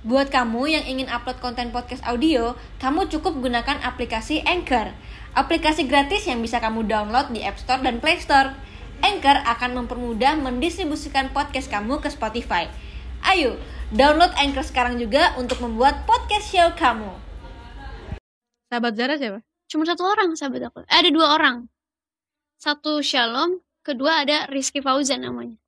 Buat 0.00 0.32
kamu 0.32 0.64
yang 0.64 0.84
ingin 0.88 1.12
upload 1.12 1.44
konten 1.44 1.76
podcast 1.76 2.00
audio, 2.08 2.56
kamu 2.80 3.12
cukup 3.12 3.36
gunakan 3.36 3.84
aplikasi 3.84 4.40
Anchor. 4.48 4.96
Aplikasi 5.36 5.84
gratis 5.84 6.24
yang 6.24 6.40
bisa 6.40 6.56
kamu 6.56 6.88
download 6.88 7.28
di 7.36 7.44
App 7.44 7.60
Store 7.60 7.84
dan 7.84 8.00
Play 8.00 8.16
Store. 8.16 8.56
Anchor 9.04 9.44
akan 9.44 9.84
mempermudah 9.84 10.40
mendistribusikan 10.40 11.28
podcast 11.36 11.68
kamu 11.68 12.00
ke 12.00 12.08
Spotify. 12.08 12.72
Ayo, 13.28 13.60
download 13.92 14.32
Anchor 14.40 14.64
sekarang 14.64 14.96
juga 14.96 15.36
untuk 15.36 15.60
membuat 15.60 16.08
podcast 16.08 16.48
show 16.48 16.72
kamu. 16.80 17.12
Sahabat 18.72 18.96
Zara 18.96 19.20
siapa? 19.20 19.44
Cuma 19.68 19.84
satu 19.84 20.08
orang 20.08 20.32
sahabat 20.32 20.72
aku. 20.72 20.80
Eh, 20.88 20.96
ada 20.96 21.12
dua 21.12 21.36
orang. 21.36 21.68
Satu 22.56 23.04
Shalom, 23.04 23.60
kedua 23.84 24.24
ada 24.24 24.48
Rizky 24.48 24.80
Fauzan 24.80 25.28
namanya. 25.28 25.60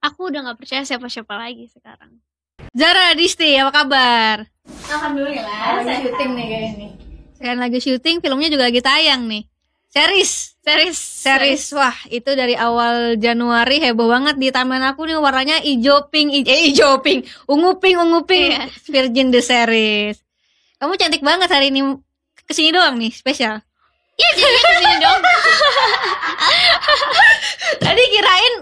Aku 0.00 0.32
udah 0.32 0.40
nggak 0.40 0.56
percaya 0.64 0.88
siapa-siapa 0.88 1.36
lagi 1.36 1.68
sekarang. 1.68 2.24
Zara 2.58 3.18
Disti, 3.18 3.58
apa 3.58 3.70
kabar? 3.74 4.36
Alhamdulillah, 4.86 5.82
lagi 5.82 6.06
syuting 6.06 6.30
nih 6.32 6.46
kayak 6.46 6.64
ini. 6.70 6.86
Sekarang 7.34 7.60
lagi 7.60 7.78
syuting, 7.82 8.16
filmnya 8.22 8.48
juga 8.48 8.64
lagi 8.70 8.78
tayang 8.78 9.26
nih. 9.26 9.42
Series, 9.90 10.54
Series, 10.58 10.96
series. 10.98 11.62
Wah, 11.70 11.94
itu 12.08 12.26
dari 12.32 12.56
awal 12.56 13.14
Januari 13.14 13.78
heboh 13.78 14.06
banget 14.06 14.34
di 14.38 14.48
taman 14.48 14.80
aku 14.82 15.04
nih 15.04 15.18
warnanya 15.18 15.60
hijau 15.60 16.08
pink, 16.08 16.32
i- 16.32 16.42
eh 16.42 16.66
hijau 16.66 16.98
pink, 16.98 17.28
ungu 17.46 17.78
pink, 17.78 17.94
ungu 17.96 18.24
pink. 18.24 18.54
Iya. 18.54 18.64
Virgin 18.88 19.28
the 19.28 19.38
series. 19.38 20.18
Kamu 20.78 20.94
cantik 20.94 21.20
banget 21.20 21.46
hari 21.46 21.68
ini. 21.68 21.94
Ke 22.44 22.52
sini 22.52 22.70
doang 22.70 22.94
nih, 22.96 23.10
spesial. 23.10 23.60
Iya 24.14 24.28
jadinya 24.34 24.62
ke 24.62 24.72
sini 24.78 24.94
dong. 25.00 25.20
Tadi 27.84 28.02
kirain 28.08 28.52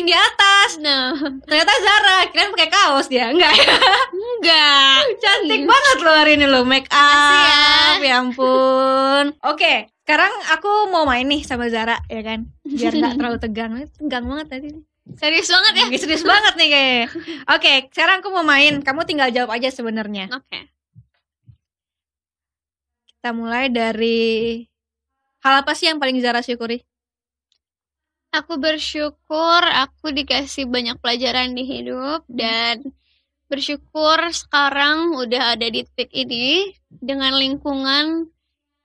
syuting 0.00 0.08
di 0.08 0.16
atas. 0.16 0.70
Nah, 0.80 1.12
Ternyata 1.44 1.72
Zara, 1.76 2.16
kirain 2.32 2.50
pakai 2.56 2.70
kaos 2.72 3.06
dia. 3.12 3.28
Enggak 3.28 3.52
ya? 3.52 3.76
enggak. 4.08 4.98
Cantik 5.20 5.62
banget 5.68 5.96
loh 6.00 6.14
hari 6.16 6.32
ini 6.40 6.46
loh 6.48 6.64
make 6.64 6.88
up. 6.88 8.00
Ya 8.00 8.16
ampun. 8.16 9.36
Oke, 9.44 9.92
sekarang 10.08 10.32
aku 10.56 10.88
mau 10.88 11.04
main 11.04 11.28
nih 11.28 11.44
sama 11.44 11.68
Zara 11.68 12.00
ya 12.08 12.24
kan. 12.24 12.48
Biar 12.64 12.92
nggak 12.96 13.14
terlalu 13.20 13.38
tegang. 13.44 13.72
Tegang 14.00 14.24
banget 14.24 14.46
tadi. 14.48 14.68
nih. 14.72 14.84
Serius 15.20 15.48
banget 15.52 15.72
ya? 15.76 15.86
Serius 16.00 16.24
banget 16.24 16.54
nih 16.56 16.68
kayak. 16.72 17.06
Oke, 17.52 17.72
sekarang 17.92 18.24
aku 18.24 18.28
mau 18.32 18.46
main. 18.46 18.80
Kamu 18.80 19.04
tinggal 19.04 19.28
jawab 19.28 19.52
aja 19.52 19.68
sebenarnya. 19.68 20.32
Oke. 20.32 20.70
Kita 23.20 23.36
mulai 23.36 23.68
dari 23.68 24.64
hal 25.44 25.60
apa 25.60 25.76
sih 25.76 25.92
yang 25.92 26.00
paling 26.00 26.16
Zara 26.24 26.40
syukuri? 26.40 26.80
Aku 28.30 28.62
bersyukur 28.62 29.62
aku 29.66 30.14
dikasih 30.14 30.70
banyak 30.70 30.94
pelajaran 31.02 31.50
di 31.58 31.66
hidup 31.66 32.22
dan 32.30 32.94
bersyukur 33.50 34.22
sekarang 34.30 35.18
udah 35.18 35.58
ada 35.58 35.66
di 35.66 35.82
titik 35.82 36.14
ini 36.14 36.70
dengan 36.86 37.34
lingkungan 37.34 38.30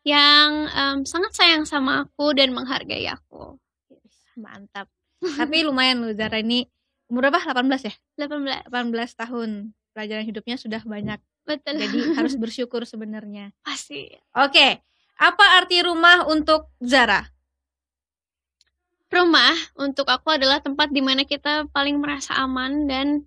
yang 0.02 0.50
em, 0.66 0.98
sangat 1.06 1.38
sayang 1.38 1.70
sama 1.70 2.10
aku 2.10 2.34
dan 2.34 2.58
menghargai 2.58 3.06
aku. 3.06 3.62
Mantap. 4.34 4.90
Tapi 5.22 5.62
lumayan 5.70 6.02
loh 6.02 6.14
Zara 6.18 6.42
ini 6.42 6.66
umur 7.06 7.30
berapa? 7.30 7.38
18 7.38 7.86
ya? 7.86 7.94
18. 8.26 8.74
18 8.74 9.22
tahun. 9.22 9.50
Pelajaran 9.94 10.26
hidupnya 10.26 10.58
sudah 10.58 10.82
banyak. 10.82 11.22
Betul. 11.46 11.86
Jadi 11.86 11.98
harus 12.18 12.34
bersyukur 12.34 12.82
sebenarnya. 12.90 13.54
pasti. 13.62 14.10
Oke, 14.34 14.82
apa 15.22 15.62
arti 15.62 15.86
rumah 15.86 16.26
untuk 16.26 16.74
Zara? 16.82 17.35
Rumah 19.14 19.78
untuk 19.78 20.10
aku 20.10 20.34
adalah 20.34 20.60
tempat 20.60 20.90
di 20.90 21.00
mana 21.00 21.24
kita 21.24 21.70
paling 21.70 22.02
merasa 22.02 22.34
aman 22.42 22.90
dan 22.90 23.22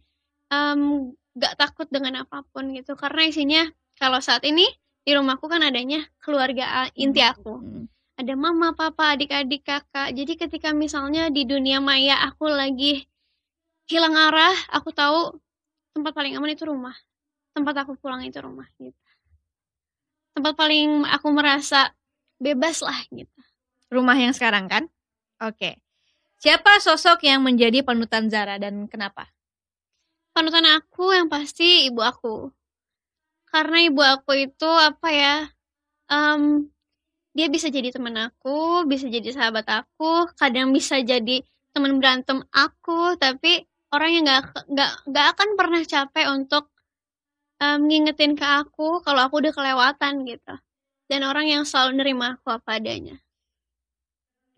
em, 0.50 1.14
gak 1.38 1.54
takut 1.54 1.86
dengan 1.88 2.26
apa 2.26 2.42
pun 2.50 2.74
gitu. 2.74 2.98
Karena 2.98 3.22
isinya 3.30 3.62
kalau 3.94 4.18
saat 4.18 4.42
ini 4.42 4.66
di 5.06 5.16
rumahku 5.16 5.46
kan 5.48 5.64
adanya 5.64 6.04
keluarga 6.20 6.90
inti 6.92 7.24
aku. 7.24 7.56
Hmm. 7.62 7.86
ada 8.18 8.34
mama, 8.34 8.74
papa, 8.74 9.14
adik-adik, 9.14 9.62
kakak. 9.62 10.10
Jadi 10.10 10.34
ketika 10.34 10.74
misalnya 10.74 11.30
di 11.30 11.46
dunia 11.46 11.78
maya 11.78 12.18
aku 12.26 12.50
lagi 12.50 13.06
hilang 13.86 14.18
arah, 14.18 14.58
aku 14.74 14.90
tahu 14.90 15.38
tempat 15.94 16.18
paling 16.18 16.34
aman 16.34 16.50
itu 16.50 16.66
rumah. 16.66 16.98
Tempat 17.54 17.86
aku 17.86 17.94
pulang 17.94 18.26
itu 18.26 18.34
rumah 18.42 18.66
gitu. 18.82 18.98
Tempat 20.34 20.54
paling 20.58 21.06
aku 21.06 21.30
merasa 21.30 21.94
bebas 22.42 22.82
lah 22.82 22.98
gitu. 23.14 23.38
Rumah 23.86 24.18
yang 24.18 24.34
sekarang 24.34 24.66
kan? 24.66 24.90
Oke. 25.38 25.78
Siapa 26.38 26.78
sosok 26.78 27.26
yang 27.26 27.42
menjadi 27.42 27.82
panutan 27.82 28.30
Zara 28.30 28.58
dan 28.62 28.86
kenapa? 28.86 29.30
Panutan 30.34 30.66
aku 30.66 31.10
yang 31.14 31.26
pasti 31.26 31.90
ibu 31.90 31.98
aku. 31.98 32.50
Karena 33.50 33.82
ibu 33.82 34.02
aku 34.02 34.38
itu 34.38 34.70
apa 34.70 35.08
ya? 35.10 35.36
em, 36.08 36.66
dia 37.36 37.46
bisa 37.52 37.68
jadi 37.70 37.92
teman 37.94 38.16
aku, 38.18 38.88
bisa 38.88 39.06
jadi 39.06 39.28
sahabat 39.30 39.66
aku, 39.68 40.26
kadang 40.34 40.72
bisa 40.74 40.98
jadi 41.04 41.44
teman 41.76 42.00
berantem 42.00 42.42
aku, 42.50 43.14
tapi 43.20 43.62
orang 43.94 44.10
yang 44.10 44.24
nggak 44.26 44.42
nggak 44.72 44.90
nggak 45.12 45.26
akan 45.36 45.48
pernah 45.54 45.80
capek 45.84 46.26
untuk 46.34 46.64
em, 47.62 47.80
ngingetin 47.86 48.34
ke 48.34 48.46
aku 48.46 49.04
kalau 49.04 49.20
aku 49.28 49.44
udah 49.44 49.52
kelewatan 49.54 50.26
gitu. 50.26 50.54
Dan 51.08 51.24
orang 51.24 51.46
yang 51.48 51.62
selalu 51.64 52.00
nerima 52.00 52.36
aku 52.36 52.52
apa 52.52 52.80
adanya. 52.80 53.16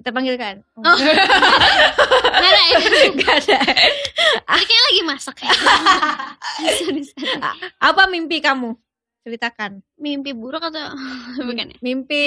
Kita 0.00 0.16
panggilkan. 0.16 0.64
Oh. 0.80 0.96
Nggak 2.40 2.50
ada 2.56 2.62
ya? 2.64 2.76
Gak 3.20 3.34
ada. 3.44 3.58
Kayaknya 4.48 4.82
lagi 4.88 5.02
masak 5.04 5.36
ya. 5.44 5.52
Sorry, 6.80 7.04
sorry. 7.04 7.36
Apa 7.76 8.08
mimpi 8.08 8.40
kamu? 8.40 8.80
Ceritakan. 9.28 9.84
Mimpi 10.00 10.32
buruk 10.32 10.64
atau 10.64 10.96
bukan 11.46 11.76
ya? 11.76 11.76
Mimpi 11.84 12.24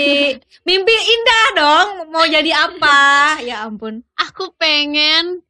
mimpi 0.70 0.94
indah 0.94 1.46
dong. 1.58 1.88
Mau 2.14 2.30
jadi 2.30 2.54
apa? 2.54 3.42
Ya 3.42 3.66
ampun. 3.66 4.06
aku 4.22 4.54
pengen 4.54 5.42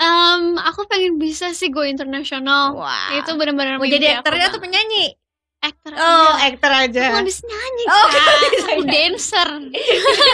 em 0.00 0.42
aku 0.56 0.88
pengen 0.88 1.20
bisa 1.20 1.52
sih 1.52 1.68
go 1.68 1.84
internasional 1.84 2.74
Wah. 2.74 3.12
itu 3.14 3.28
benar-benar 3.38 3.76
Mau 3.76 3.86
jadi 3.86 4.18
aktor 4.18 4.34
atau 4.40 4.58
penyanyi? 4.58 5.20
Aktor 5.62 5.92
Oh, 5.94 6.30
aktor 6.36 6.68
aja. 6.70 7.02
aku 7.08 7.16
habis 7.22 7.38
nyanyi 7.42 7.84
Oh, 7.86 8.04
bisa 8.10 8.26
aku 8.68 8.82
nyanyi. 8.82 8.90
dancer 8.90 9.48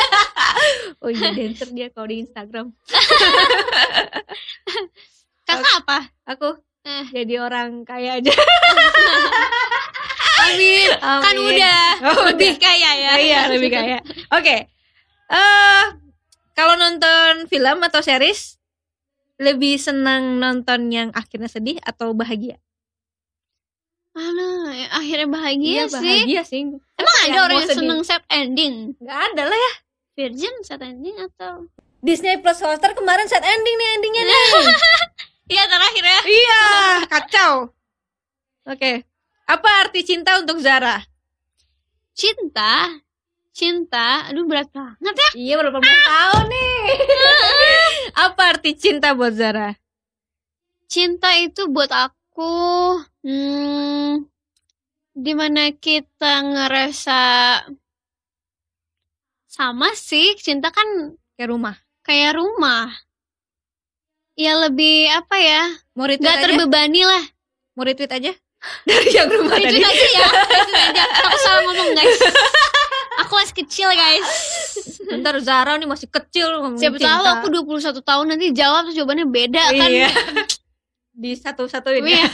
Oh 1.05 1.09
iya 1.09 1.29
dancer 1.31 1.69
dia 1.71 1.89
kalau 1.89 2.09
di 2.09 2.17
Instagram. 2.21 2.67
kakak 5.45 5.75
apa 5.81 5.99
Aku 6.27 6.57
Eh. 6.83 7.05
jadi 7.13 7.37
orang 7.39 7.85
kaya 7.85 8.17
aja. 8.17 8.33
Amin 10.41 10.89
kan 10.97 11.37
Amin. 11.37 11.45
udah 11.53 11.85
Oh, 12.01 12.33
lebih 12.33 12.57
udah. 12.57 12.63
kaya 12.63 12.91
ya 12.97 13.13
iya 13.21 13.41
lebih 13.53 13.69
kaya. 13.69 13.99
Oke. 14.33 14.57
Eh 15.29 15.85
kalau 16.55 16.75
nonton 16.75 17.45
film 17.47 17.79
atau 17.85 18.01
series 18.01 18.57
lebih 19.37 19.77
senang 19.77 20.41
nonton 20.41 20.89
yang 20.89 21.09
akhirnya 21.13 21.47
sedih 21.47 21.77
atau 21.85 22.11
bahagia? 22.11 22.57
Mana 24.19 24.47
ya, 24.73 24.87
akhirnya 24.93 25.29
bahagia 25.29 25.71
Iya, 25.71 25.85
sih 25.87 25.95
bahagia 26.19 26.43
sih. 26.43 26.61
emang 26.95 27.17
ada 27.23 27.39
orang 27.41 27.57
yang 27.61 27.71
seneng 27.73 28.01
set 28.03 28.23
ending 28.29 28.75
Gak 28.99 29.19
ada 29.31 29.43
lah 29.45 29.55
ya. 29.57 29.73
virgin 30.13 30.55
set 30.61 30.83
ending 30.83 31.15
atau 31.17 31.71
Disney 31.99 32.35
Plus 32.37 32.59
Hotstar 32.59 32.93
kemarin 32.93 33.27
set 33.27 33.41
ending 33.41 33.75
nih 33.75 33.89
endingnya 33.93 34.23
nih. 34.25 34.43
iya 35.53 35.63
terakhir 35.65 36.05
ya 36.05 36.21
iya, 36.27 36.63
kacau. 37.07 37.53
Oke. 38.65 39.03
Apa 39.45 39.69
arti 39.83 40.05
cinta 40.05 40.37
untuk 40.37 40.59
Zara? 40.59 41.01
cinta 42.13 42.99
cinta 43.51 44.27
aduh 44.27 44.43
berat 44.43 44.67
banget 44.71 45.15
ya 45.17 45.31
Iya, 45.35 45.55
berapa 45.57 45.79
belas 45.79 46.01
tahun 46.05 46.45
nih. 46.47 46.79
Apa 48.27 48.43
arti 48.53 48.71
cinta 48.75 49.15
buat 49.15 49.33
Zara? 49.33 49.75
cinta 50.89 51.37
itu 51.37 51.69
buat 51.69 51.87
aku 51.89 52.18
hmm, 52.39 54.23
di 55.13 55.33
mana 55.35 55.75
kita 55.75 56.33
ngerasa 56.45 57.21
sama 59.49 59.91
sih 59.93 60.39
cinta 60.39 60.71
kan 60.71 60.87
Ke 61.35 61.45
rumah. 61.45 61.75
kayak 62.01 62.35
rumah 62.35 62.89
ya 64.33 64.55
lebih 64.57 65.11
apa 65.11 65.35
ya 65.35 65.63
Mau 65.93 66.07
retweet 66.07 66.23
nggak 66.23 66.37
aja? 66.37 66.45
terbebani 66.47 67.03
lah 67.03 67.25
Mau 67.75 67.83
retweet 67.83 68.09
aja? 68.09 68.33
Dari 68.89 69.11
yang 69.13 69.29
rumah 69.29 69.55
itu 69.55 69.71
tadi. 69.71 69.83
aja 69.83 70.07
ya 70.15 70.27
aja 70.89 71.05
aku 71.21 71.37
salah 71.39 71.63
ngomong 71.65 71.91
guys 71.95 72.19
aku 73.19 73.33
masih 73.35 73.55
kecil 73.57 73.89
guys 73.91 74.29
Bentar 75.09 75.35
Zara 75.39 75.75
nih 75.75 75.87
masih 75.87 76.07
kecil 76.07 76.47
siapa 76.75 76.99
tahu 76.99 77.23
aku 77.25 77.47
21 77.51 77.99
tahun 77.99 78.27
nanti 78.29 78.47
jawab 78.51 78.87
terus 78.87 78.95
jawabannya 78.95 79.27
beda 79.27 79.63
kan 79.75 79.91
Iya. 79.91 80.11
Di 81.19 81.35
satu-satuin 81.35 82.07
ya. 82.07 82.23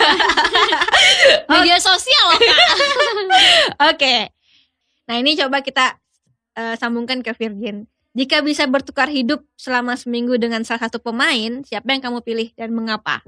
Iya. 1.24 1.48
media 1.48 1.78
sosial 1.80 2.24
loh 2.32 2.40
kak 2.40 2.68
Oke. 3.92 4.16
Nah 5.08 5.16
ini 5.16 5.36
coba 5.40 5.64
kita 5.64 5.96
eh, 6.56 6.76
sambungkan 6.76 7.24
ke 7.24 7.32
Virgin. 7.32 7.88
Jika 8.12 8.44
bisa 8.44 8.68
bertukar 8.68 9.08
hidup 9.08 9.40
selama 9.56 9.96
seminggu 9.96 10.36
dengan 10.36 10.62
salah 10.68 10.86
satu 10.86 11.00
pemain, 11.00 11.64
siapa 11.64 11.96
yang 11.96 12.04
kamu 12.04 12.20
pilih 12.20 12.48
dan 12.54 12.76
mengapa? 12.76 13.24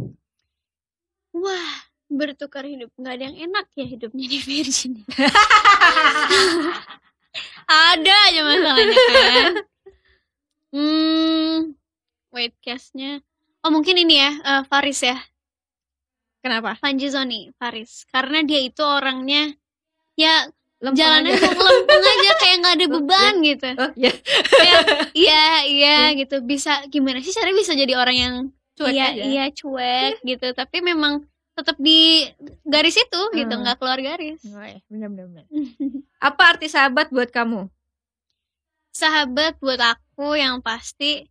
Wah, 1.32 1.87
bertukar 2.06 2.62
hidup 2.62 2.91
nggak 2.94 3.14
ada 3.19 3.25
yang 3.31 3.37
enak 3.50 3.67
ya 3.75 3.87
hidupnya 3.87 4.26
di 4.31 4.38
Virgin 4.38 4.93
ada 7.67 8.14
aja 8.31 8.41
masalahnya 8.47 8.94
kan 8.94 9.53
hmm 10.70 11.55
wait 12.31 12.55
case-nya 12.62 13.19
oh 13.67 13.70
mungkin 13.75 13.99
ini 13.99 14.23
ya 14.23 14.31
eh, 14.38 14.62
Faris 14.70 15.03
ya 15.03 15.19
Kenapa? 16.46 16.78
Panjizoni 16.78 17.50
Faris 17.52 18.06
karena 18.06 18.38
dia 18.40 18.60
itu 18.60 18.81
orangnya 18.81 19.50
ya 20.14 20.46
Lempeng 20.76 20.94
jalannya 20.98 21.32
aja. 21.32 21.50
lempeng 21.50 22.02
aja 22.04 22.31
kayak 22.37 22.56
nggak 22.58 22.75
ada 22.75 22.87
beban 22.94 23.34
gitu 23.43 23.70
Oh, 23.75 23.90
ya. 23.94 24.12
kayak 24.46 24.81
iya 25.12 25.44
iya 25.66 25.96
gitu 26.14 26.38
bisa 26.40 26.84
gimana 26.87 27.19
sih 27.19 27.32
caranya 27.32 27.56
bisa 27.56 27.72
jadi 27.75 27.94
orang 27.94 28.16
yang 28.16 28.34
Cuek 28.75 28.93
iya 28.93 29.06
aja. 29.08 29.22
iya 29.25 29.44
cuek 29.50 30.20
gitu 30.22 30.46
tapi 30.52 30.78
memang 30.81 31.25
tetap 31.52 31.75
di 31.76 32.28
garis 32.62 32.94
itu 32.94 33.20
gitu 33.32 33.48
Hmm. 33.50 33.62
nggak 33.62 33.76
keluar 33.76 33.96
garis 33.98 34.37
Oh, 34.46 34.60
iya, 34.60 34.76
benar 34.87 35.08
benar 35.08 35.25
benar. 35.26 35.44
Apa 36.28 36.43
arti 36.52 36.69
sahabat 36.69 37.08
buat 37.08 37.28
kamu? 37.28 37.72
sahabat 38.93 39.56
buat 39.58 39.76
aku 39.78 40.32
yang 40.34 40.60
pasti 40.60 41.25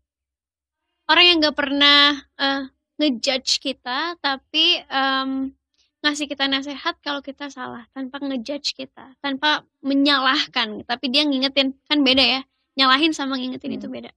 orang 1.06 1.26
yang 1.26 1.38
nggak 1.40 1.54
pernah 1.56 2.02
eh, 2.36 2.62
ngejudge 2.96 3.60
kita 3.60 4.16
tapi 4.20 4.80
em, 4.86 5.52
ngasih 6.00 6.30
kita 6.30 6.46
nasihat 6.46 6.96
kalau 7.02 7.20
kita 7.20 7.50
salah 7.50 7.84
tanpa 7.92 8.22
ngejudge 8.22 8.72
kita 8.74 9.18
tanpa 9.20 9.66
menyalahkan 9.82 10.86
tapi 10.86 11.10
dia 11.10 11.26
ngingetin 11.26 11.76
kan 11.86 12.00
beda 12.02 12.24
ya 12.24 12.42
nyalahin 12.76 13.12
sama 13.12 13.36
ngingetin 13.36 13.74
Hmm. 13.74 13.80
itu 13.80 13.88
beda 13.90 14.12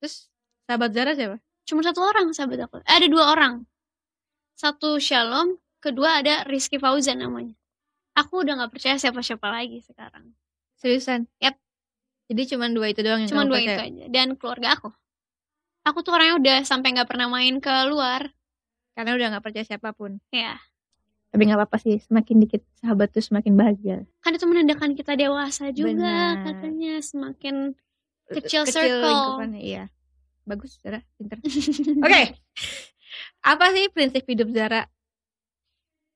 Terus 0.00 0.28
sahabat 0.64 0.90
Zara 0.92 1.12
siapa? 1.12 1.36
cuma 1.64 1.80
satu 1.80 2.00
orang 2.02 2.32
sahabat 2.32 2.66
aku 2.66 2.82
Eh, 2.82 2.94
ada 2.96 3.06
dua 3.06 3.30
orang 3.30 3.64
satu 4.54 4.98
Shalom 4.98 5.56
kedua 5.78 6.20
ada 6.20 6.44
Rizky 6.44 6.76
Fauzan 6.76 7.20
namanya 7.20 7.54
aku 8.12 8.42
udah 8.42 8.58
nggak 8.58 8.72
percaya 8.74 8.96
siapa-siapa 8.96 9.48
lagi 9.48 9.80
sekarang 9.80 10.34
Seriusan? 10.76 11.28
Yap. 11.38 11.60
Jadi 12.26 12.42
cuma 12.48 12.64
dua 12.66 12.88
itu 12.88 13.00
doang 13.00 13.20
yang 13.20 13.28
cuma 13.28 13.44
dua 13.44 13.60
percaya? 13.60 13.76
itu 13.76 13.82
aja 13.86 14.04
dan 14.08 14.26
keluarga 14.34 14.68
aku 14.74 14.88
aku 15.82 15.98
tuh 16.00 16.12
orangnya 16.12 16.36
udah 16.36 16.58
sampai 16.62 16.92
nggak 16.92 17.08
pernah 17.08 17.26
main 17.26 17.58
ke 17.58 17.72
luar 17.86 18.30
Karena 18.92 19.16
udah 19.16 19.26
nggak 19.32 19.44
percaya 19.44 19.64
siapa 19.64 19.90
pun. 19.90 20.18
ya 20.28 20.58
Tapi 21.30 21.46
nggak 21.46 21.58
apa-apa 21.62 21.78
sih. 21.78 21.96
Semakin 22.02 22.36
dikit 22.42 22.62
sahabat 22.76 23.14
tuh 23.14 23.22
semakin 23.22 23.54
bahagia. 23.54 24.02
kan 24.20 24.34
itu 24.34 24.44
menandakan 24.44 24.92
kita 24.92 25.14
dewasa 25.14 25.70
juga 25.70 25.94
Benar. 25.94 26.44
katanya 26.44 26.92
semakin 27.00 27.56
Kecil 28.28 28.62
Kecil 28.62 29.00
circle. 29.02 29.54
iya. 29.56 29.90
Bagus, 30.42 30.78
Zara. 30.82 30.98
Pinter. 31.18 31.38
Oke. 32.06 32.22
Apa 33.42 33.70
sih 33.70 33.86
prinsip 33.90 34.26
hidup 34.26 34.50
Zara? 34.50 34.86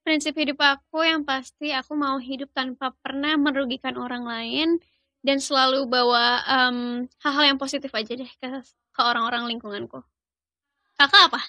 prinsip 0.04 0.36
hidup 0.36 0.60
aku 0.60 1.00
yang 1.00 1.24
pasti 1.24 1.72
aku 1.72 1.96
mau 1.96 2.20
hidup 2.20 2.52
tanpa 2.52 2.92
pernah 3.00 3.40
merugikan 3.40 3.96
orang 3.96 4.28
lain 4.28 4.76
dan 5.24 5.40
selalu 5.40 5.88
bawa 5.88 6.44
em, 6.44 6.76
hal-hal 7.24 7.56
yang 7.56 7.58
positif 7.58 7.88
aja 7.96 8.12
deh 8.12 8.28
ke 8.28 8.48
ke 8.94 9.00
orang-orang 9.02 9.50
lingkunganku 9.50 10.00
kakak 10.94 11.28
apa 11.28 11.42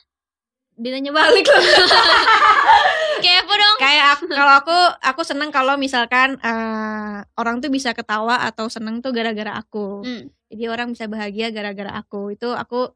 Dia 0.76 0.92
nanya 0.92 1.16
balik 1.16 1.48
loh. 1.48 1.56
kayak 3.24 3.48
apa 3.48 3.54
dong 3.56 3.78
Kayak 3.80 4.06
aku, 4.20 4.24
kalau 4.28 4.54
aku 4.60 4.78
aku 5.08 5.22
seneng 5.24 5.48
kalau 5.48 5.80
misalkan 5.80 6.36
eh, 6.44 7.24
orang 7.40 7.64
tuh 7.64 7.72
bisa 7.72 7.96
ketawa 7.96 8.44
atau 8.44 8.68
seneng 8.68 9.00
tuh 9.00 9.16
gara-gara 9.16 9.56
aku. 9.56 10.04
Hmm. 10.04 10.28
Jadi 10.52 10.64
orang 10.68 10.92
bisa 10.92 11.08
bahagia 11.08 11.48
gara-gara 11.56 11.96
aku. 11.96 12.36
Itu 12.36 12.52
aku 12.52 12.92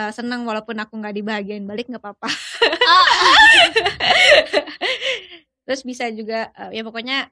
eh, 0.00 0.12
seneng 0.16 0.48
walaupun 0.48 0.80
aku 0.80 0.96
nggak 0.96 1.12
dibahagiain 1.12 1.68
balik 1.68 1.92
nggak 1.92 2.00
apa-apa. 2.00 2.30
Ah, 2.88 3.08
Terus 5.68 5.84
bisa 5.84 6.08
juga 6.08 6.48
eh, 6.56 6.80
ya 6.80 6.82
pokoknya 6.82 7.28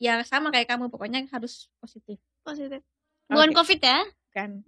ya 0.00 0.24
sama 0.24 0.48
kayak 0.52 0.72
kamu 0.72 0.88
pokoknya 0.92 1.24
harus 1.32 1.72
positif 1.80 2.20
positif 2.44 2.84
bukan 3.32 3.48
Oke. 3.52 3.56
covid 3.60 3.80
ya 3.80 4.00
kan. 4.32 4.60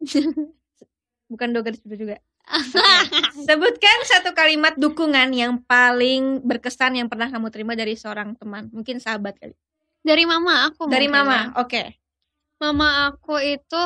Bukan 1.32 1.48
doger 1.52 1.76
itu 1.76 1.96
juga. 1.96 2.16
Sebutkan 3.46 3.98
satu 4.08 4.32
kalimat 4.32 4.72
dukungan 4.80 5.28
yang 5.36 5.60
paling 5.68 6.40
berkesan 6.40 6.96
yang 6.96 7.08
pernah 7.12 7.28
kamu 7.28 7.52
terima 7.52 7.76
dari 7.76 7.92
seorang 7.92 8.32
teman, 8.40 8.72
mungkin 8.72 8.96
sahabat 8.98 9.36
kali. 9.36 9.52
dari 10.00 10.24
mama 10.24 10.72
aku 10.72 10.88
Dari 10.88 11.04
mama, 11.10 11.52
ya. 11.52 11.60
oke. 11.60 11.82
mama 12.58 13.12
aku 13.12 13.36
itu 13.44 13.82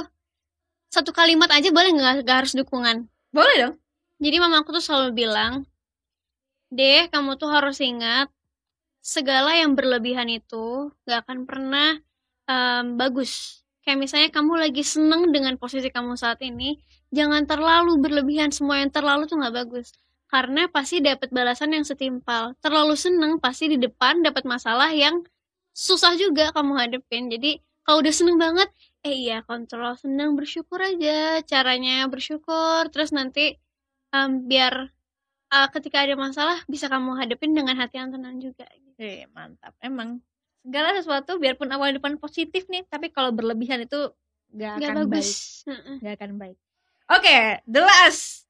satu 0.87 1.11
kalimat 1.11 1.51
aja 1.51 1.69
boleh 1.75 1.91
nggak 1.91 2.23
nggak 2.23 2.39
harus 2.47 2.55
dukungan 2.55 3.11
Boleh 3.33 3.55
dong. 3.59 3.75
Jadi 4.23 4.37
mama 4.39 4.61
aku 4.61 4.77
tuh 4.77 4.85
selalu 4.85 5.25
bilang, 5.25 5.65
Deh, 6.69 7.09
kamu 7.09 7.41
tuh 7.41 7.49
harus 7.49 7.81
ingat, 7.81 8.29
segala 9.03 9.57
yang 9.57 9.75
berlebihan 9.75 10.29
itu 10.31 10.93
gak 11.09 11.27
akan 11.27 11.49
pernah 11.49 11.99
em, 12.47 12.95
bagus. 13.01 13.62
Kayak 13.83 13.99
misalnya 13.99 14.31
kamu 14.31 14.53
lagi 14.63 14.83
seneng 14.87 15.35
dengan 15.35 15.59
posisi 15.59 15.91
kamu 15.91 16.15
saat 16.15 16.39
ini, 16.43 16.79
jangan 17.11 17.43
terlalu 17.51 17.99
berlebihan. 17.99 18.55
Semua 18.55 18.79
yang 18.79 18.95
terlalu 18.95 19.27
tuh 19.27 19.43
gak 19.43 19.55
bagus. 19.55 19.91
Karena 20.31 20.71
pasti 20.71 21.03
dapat 21.03 21.29
balasan 21.35 21.75
yang 21.75 21.85
setimpal. 21.85 22.55
Terlalu 22.63 22.95
seneng 22.97 23.37
pasti 23.43 23.69
di 23.75 23.79
depan 23.83 24.23
dapat 24.23 24.47
masalah 24.47 24.89
yang 24.95 25.21
susah 25.75 26.15
juga 26.17 26.55
kamu 26.55 26.79
hadepin. 26.79 27.29
Jadi 27.29 27.61
kalau 27.83 28.01
udah 28.01 28.15
seneng 28.15 28.39
banget, 28.39 28.71
eh 29.03 29.13
iya 29.13 29.43
kontrol 29.43 29.99
seneng 29.99 30.39
bersyukur 30.39 30.79
aja. 30.79 31.43
Caranya 31.43 32.07
bersyukur. 32.07 32.89
Terus 32.95 33.11
nanti 33.11 33.59
em, 34.15 34.31
biar 34.47 34.89
uh, 35.53 35.69
ketika 35.75 36.07
ada 36.07 36.17
masalah 36.17 36.63
bisa 36.71 36.89
kamu 36.89 37.19
hadapin 37.21 37.53
dengan 37.53 37.77
hati 37.77 38.01
yang 38.01 38.15
tenang 38.15 38.41
juga. 38.41 38.65
Eh, 38.97 39.29
mantap. 39.35 39.77
Emang 39.83 40.23
segala 40.63 40.95
sesuatu 40.95 41.37
biarpun 41.37 41.69
awal 41.75 41.91
depan 41.93 42.15
positif 42.17 42.71
nih, 42.71 42.87
tapi 42.87 43.11
kalau 43.11 43.35
berlebihan 43.35 43.83
itu 43.83 44.15
gak 44.55 44.79
Gak 44.79 44.89
akan 44.89 44.97
baik. 45.11 45.11
bagus. 45.11 45.31
Heeh. 45.67 45.97
Gak 46.01 46.15
akan 46.23 46.31
baik. 46.39 46.57
Oke, 47.11 47.37
the 47.67 47.83
last. 47.83 48.47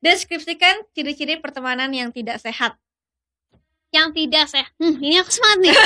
Deskripsikan 0.00 0.84
ciri-ciri 0.92 1.40
pertemanan 1.40 1.88
yang 1.92 2.08
tidak 2.08 2.40
sehat. 2.40 2.76
Yang 3.88 4.08
tidak 4.26 4.44
saya, 4.50 4.66
hmm, 4.82 4.98
ini 4.98 5.16
aku 5.22 5.30
semangat 5.30 5.58
nih. 5.62 5.76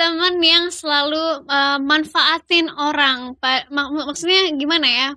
Teman 0.00 0.40
yang 0.40 0.72
selalu 0.72 1.44
uh, 1.44 1.76
manfaatin 1.76 2.72
orang, 2.72 3.36
mak- 3.36 3.68
mak- 3.68 4.08
maksudnya 4.08 4.48
gimana 4.56 4.88
ya? 4.88 5.08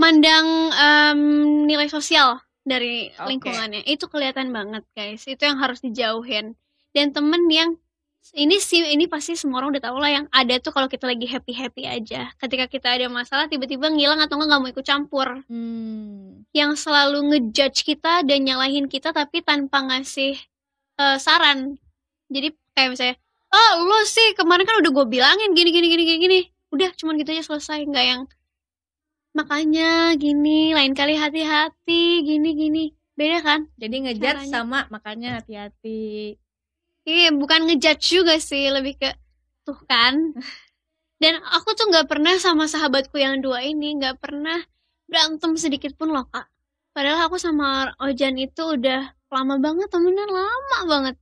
Mandang 0.00 0.72
em, 0.72 1.20
nilai 1.68 1.86
sosial 1.86 2.40
dari 2.64 3.12
Oke. 3.12 3.28
lingkungannya 3.28 3.84
itu 3.84 4.08
kelihatan 4.08 4.50
banget 4.50 4.82
guys. 4.96 5.22
Itu 5.28 5.44
yang 5.44 5.60
harus 5.60 5.84
dijauhin. 5.84 6.56
Dan 6.96 7.12
temen 7.12 7.46
yang 7.52 7.76
ini 8.32 8.56
sih 8.56 8.80
ini 8.80 9.04
pasti 9.04 9.36
semua 9.36 9.60
orang 9.60 9.76
udah 9.76 9.84
tahu 9.84 10.00
lah 10.00 10.08
yang 10.08 10.26
ada 10.32 10.56
tuh 10.56 10.72
kalau 10.72 10.88
kita 10.88 11.04
lagi 11.04 11.28
happy 11.28 11.52
happy 11.52 11.84
aja. 11.84 12.32
Ketika 12.40 12.64
kita 12.72 12.96
ada 12.96 13.12
masalah 13.12 13.52
tiba-tiba 13.52 13.92
ngilang 13.92 14.16
atau 14.24 14.40
enggak 14.40 14.48
nggak 14.48 14.60
mau 14.64 14.70
ikut 14.72 14.86
campur. 14.88 15.28
Hmm. 15.46 16.48
yang 16.54 16.78
selalu 16.78 17.34
ngejudge 17.34 17.82
kita 17.82 18.22
dan 18.22 18.46
nyalahin 18.46 18.86
kita 18.86 19.10
tapi 19.10 19.42
tanpa 19.44 19.84
ngasih 19.84 20.38
eh, 21.02 21.18
saran. 21.20 21.76
Jadi 22.30 22.54
kayak 22.72 22.88
misalnya, 22.94 23.16
oh 23.50 23.70
lo 23.84 23.98
sih 24.06 24.32
kemarin 24.38 24.64
kan 24.64 24.78
udah 24.80 24.90
gue 24.94 25.06
bilangin 25.10 25.50
gini 25.52 25.74
gini 25.74 25.86
gini 25.92 26.02
gini 26.06 26.18
gini. 26.22 26.40
Udah 26.72 26.94
cuman 26.94 27.18
gitu 27.20 27.34
aja 27.34 27.44
selesai 27.44 27.84
nggak 27.90 28.06
yang 28.06 28.22
makanya 29.34 30.14
gini 30.14 30.70
lain 30.70 30.94
kali 30.94 31.18
hati-hati 31.18 32.22
gini 32.22 32.50
gini 32.54 32.84
beda 33.18 33.38
kan? 33.42 33.60
Jadi 33.78 33.96
Caranya. 34.18 34.50
sama 34.50 34.78
makanya 34.90 35.42
hati-hati. 35.42 36.38
Iya 37.04 37.34
bukan 37.36 37.68
ngejudge 37.68 38.06
juga 38.14 38.38
sih 38.38 38.70
lebih 38.70 38.98
ke 38.98 39.10
tuh 39.66 39.78
kan. 39.86 40.34
Dan 41.22 41.40
aku 41.40 41.74
tuh 41.78 41.90
nggak 41.90 42.10
pernah 42.10 42.34
sama 42.38 42.66
sahabatku 42.66 43.18
yang 43.18 43.38
dua 43.42 43.62
ini 43.62 43.98
nggak 43.98 44.18
pernah 44.18 44.58
berantem 45.06 45.54
sedikit 45.58 45.94
pun 45.94 46.10
loh 46.10 46.26
kak. 46.30 46.46
Padahal 46.94 47.26
aku 47.26 47.38
sama 47.38 47.90
Ojan 48.02 48.38
itu 48.38 48.62
udah 48.78 49.14
lama 49.30 49.58
banget 49.58 49.90
temenan 49.90 50.30
lama 50.30 50.78
banget. 50.86 51.14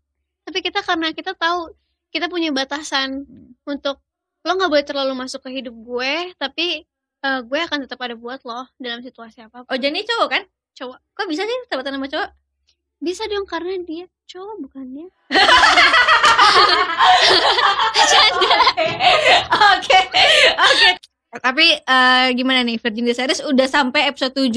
Tapi 0.45 0.59
kita 0.61 0.85
karena 0.85 1.13
kita 1.17 1.33
tahu 1.33 1.73
kita 2.13 2.29
punya 2.29 2.53
batasan 2.53 3.25
untuk 3.65 4.05
lo 4.45 4.53
nggak 4.59 4.71
boleh 4.71 4.85
terlalu 4.85 5.13
masuk 5.17 5.41
ke 5.49 5.61
hidup 5.63 5.73
gue, 5.73 6.35
tapi 6.37 6.85
eh, 7.23 7.41
gue 7.47 7.61
akan 7.63 7.79
tetap 7.87 7.99
ada 8.03 8.19
buat 8.19 8.43
lo 8.43 8.67
dalam 8.77 9.01
situasi 9.03 9.47
apa 9.47 9.63
pun. 9.63 9.71
Oh, 9.71 9.79
jadi 9.79 10.03
cowok 10.03 10.29
kan? 10.29 10.43
Cowok. 10.75 10.99
Kok 11.15 11.27
bisa 11.31 11.43
sih 11.47 11.59
sahabatan 11.71 11.95
sama 11.97 12.09
cowok? 12.11 12.31
Bisa 13.03 13.27
dong 13.27 13.47
karena 13.47 13.79
dia 13.83 14.07
cowok 14.31 14.55
bukannya? 14.67 15.07
Oke. 19.75 19.99
Oke. 20.55 20.89
Tapi 21.33 21.67
eh, 21.81 22.27
gimana 22.37 22.61
nih 22.63 22.77
Virgin 22.77 23.09
Series 23.11 23.43
udah 23.43 23.67
sampai 23.67 24.11
episode 24.11 24.37
7. 24.37 24.53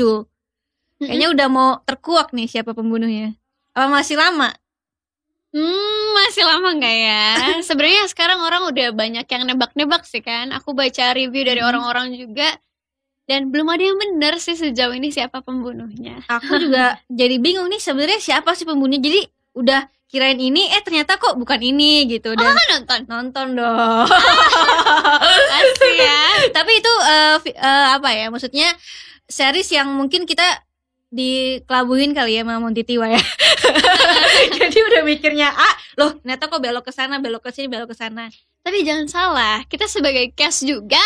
Kayaknya 0.96 1.28
udah 1.32 1.48
mau 1.52 1.70
terkuak 1.84 2.32
nih 2.32 2.48
siapa 2.48 2.72
pembunuhnya. 2.72 3.36
Apa 3.76 3.92
masih 3.92 4.16
lama? 4.16 4.56
Hmm, 5.56 5.88
masih 6.14 6.44
lama 6.44 6.68
nggak 6.70 6.96
ya? 7.00 7.26
Sebenarnya 7.68 8.04
sekarang 8.06 8.40
orang 8.40 8.68
udah 8.68 8.92
banyak 8.92 9.24
yang 9.24 9.44
nebak-nebak 9.46 10.04
sih 10.04 10.20
kan. 10.20 10.52
Aku 10.52 10.76
baca 10.76 11.16
review 11.16 11.42
dari 11.42 11.60
Hmm. 11.60 11.70
orang-orang 11.70 12.12
juga. 12.14 12.60
dan 13.26 13.50
belum 13.50 13.66
ada 13.66 13.82
yang 13.82 13.98
benar 13.98 14.38
sih 14.38 14.54
sejauh 14.54 14.94
ini 14.94 15.10
siapa 15.10 15.42
pembunuhnya. 15.42 16.22
Aku 16.30 16.62
juga 16.62 16.94
jadi 17.10 17.42
bingung 17.42 17.66
nih 17.66 17.82
sebenarnya 17.82 18.22
siapa 18.22 18.54
sih 18.54 18.64
pembunuhnya. 18.64 19.02
Jadi 19.02 19.26
udah 19.56 19.82
kirain 20.06 20.38
ini 20.38 20.70
eh 20.70 20.78
ternyata 20.80 21.18
kok 21.18 21.34
bukan 21.34 21.58
ini 21.58 22.06
gitu 22.06 22.38
dan 22.38 22.54
Kan 22.54 22.68
nonton. 22.70 23.00
nonton 23.10 23.48
dong. 23.58 24.06
Asli 25.58 25.94
ya. 25.98 26.22
Tapi 26.52 26.72
itu 26.76 26.94
vi- 27.42 27.58
eh, 27.58 27.88
apa 27.92 28.14
ya? 28.14 28.30
Maksudnya 28.30 28.70
series 29.26 29.74
yang 29.74 29.90
mungkin 29.90 30.30
kita 30.30 30.46
dikelabuin 31.10 32.14
kali 32.14 32.38
ya 32.38 32.46
sama 32.46 32.62
Monty 32.62 32.86
Tiwa 32.86 33.10
ya. 33.10 33.22
Jadi 34.60 34.78
udah 34.84 35.02
mikirnya 35.02 35.50
ah 35.50 35.74
loh 35.96 36.16
ternyata 36.16 36.46
kok 36.46 36.60
belok 36.60 36.86
ke 36.86 36.92
sana, 36.92 37.18
belok 37.18 37.44
ke 37.44 37.52
sini, 37.52 37.68
belok 37.68 37.92
ke 37.92 37.98
sana. 37.98 38.28
Tapi 38.62 38.82
jangan 38.82 39.06
salah, 39.06 39.58
kita 39.66 39.86
sebagai 39.86 40.34
cast 40.34 40.64
juga 40.64 41.02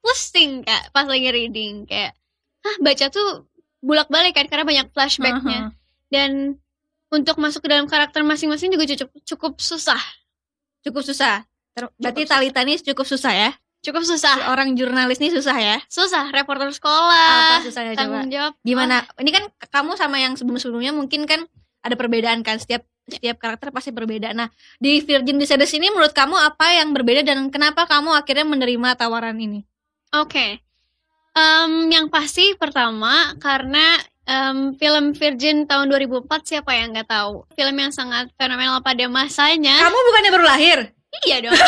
pusing 0.00 0.60
kak 0.60 0.90
pas 0.90 1.04
lagi 1.04 1.28
reading 1.28 1.84
kayak, 1.84 2.12
ah 2.62 2.76
baca 2.78 3.08
tuh 3.08 3.48
bulak-balik 3.78 4.32
kan 4.32 4.46
karena 4.46 4.64
banyak 4.64 4.86
flashbacknya 4.90 5.68
Aha. 5.68 5.72
dan 6.08 6.56
untuk 7.08 7.36
masuk 7.36 7.60
ke 7.60 7.68
dalam 7.68 7.84
karakter 7.84 8.20
masing-masing 8.20 8.68
juga 8.68 8.84
cukup 8.86 9.10
cukup 9.24 9.52
susah, 9.58 10.00
Cukup 10.80 11.00
susah. 11.00 11.44
Ter- 11.72 11.88
Berarti 11.96 12.22
susah. 12.22 12.32
Talita 12.36 12.60
ini 12.60 12.74
cukup 12.76 13.06
susah 13.06 13.32
ya. 13.32 13.50
cukup 13.80 14.00
susah, 14.00 14.48
Orang 14.48 14.72
jurnalis 14.74 15.16
ini 15.18 15.28
susah 15.28 15.56
ya. 15.56 15.76
susah 15.86 16.28
reporter 16.30 16.68
sekolah, 16.68 17.60
Apa 17.60 17.68
susahnya 17.68 17.92
coba? 17.94 18.24
jawab. 18.24 18.52
Gimana? 18.60 19.04
Ini 19.16 19.30
kan 19.30 19.44
kamu 19.68 19.92
sama 19.94 20.16
yang 20.16 20.32
sebelum-sebelumnya 20.34 20.92
mungkin 20.92 21.24
kan 21.24 21.44
ada 21.84 21.94
perbedaan 21.94 22.40
kan 22.40 22.56
setiap 22.56 22.82
setiap 23.04 23.36
karakter 23.36 23.68
pasti 23.68 23.92
berbeda. 23.92 24.32
Nah, 24.32 24.48
di 24.80 25.04
Virgin 25.04 25.36
Descendants 25.36 25.76
ini 25.76 25.92
menurut 25.92 26.16
kamu 26.16 26.40
apa 26.40 26.72
yang 26.72 26.96
berbeda 26.96 27.20
dan 27.20 27.52
kenapa 27.52 27.84
kamu 27.84 28.16
akhirnya 28.16 28.48
menerima 28.48 28.96
tawaran 28.96 29.36
ini? 29.36 29.60
Oke, 30.16 30.64
Em, 31.34 31.90
yang 31.90 32.06
pasti 32.06 32.54
pertama 32.54 33.34
karena 33.42 33.98
em, 34.22 34.70
film 34.78 35.18
Virgin 35.18 35.66
tahun 35.66 35.90
2004 35.90 36.30
siapa 36.46 36.70
yang 36.78 36.94
nggak 36.94 37.10
tahu? 37.10 37.42
Film 37.58 37.74
yang 37.74 37.90
sangat 37.90 38.30
fenomenal 38.38 38.78
pada 38.86 39.10
masanya. 39.10 39.82
Kamu 39.82 39.98
bukannya 39.98 40.30
baru 40.30 40.46
lahir? 40.46 40.78
Iya 41.26 41.42
dong. 41.42 41.58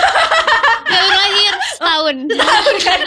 Baru 0.87 1.09
lahir 1.19 1.53
setahun. 1.75 2.17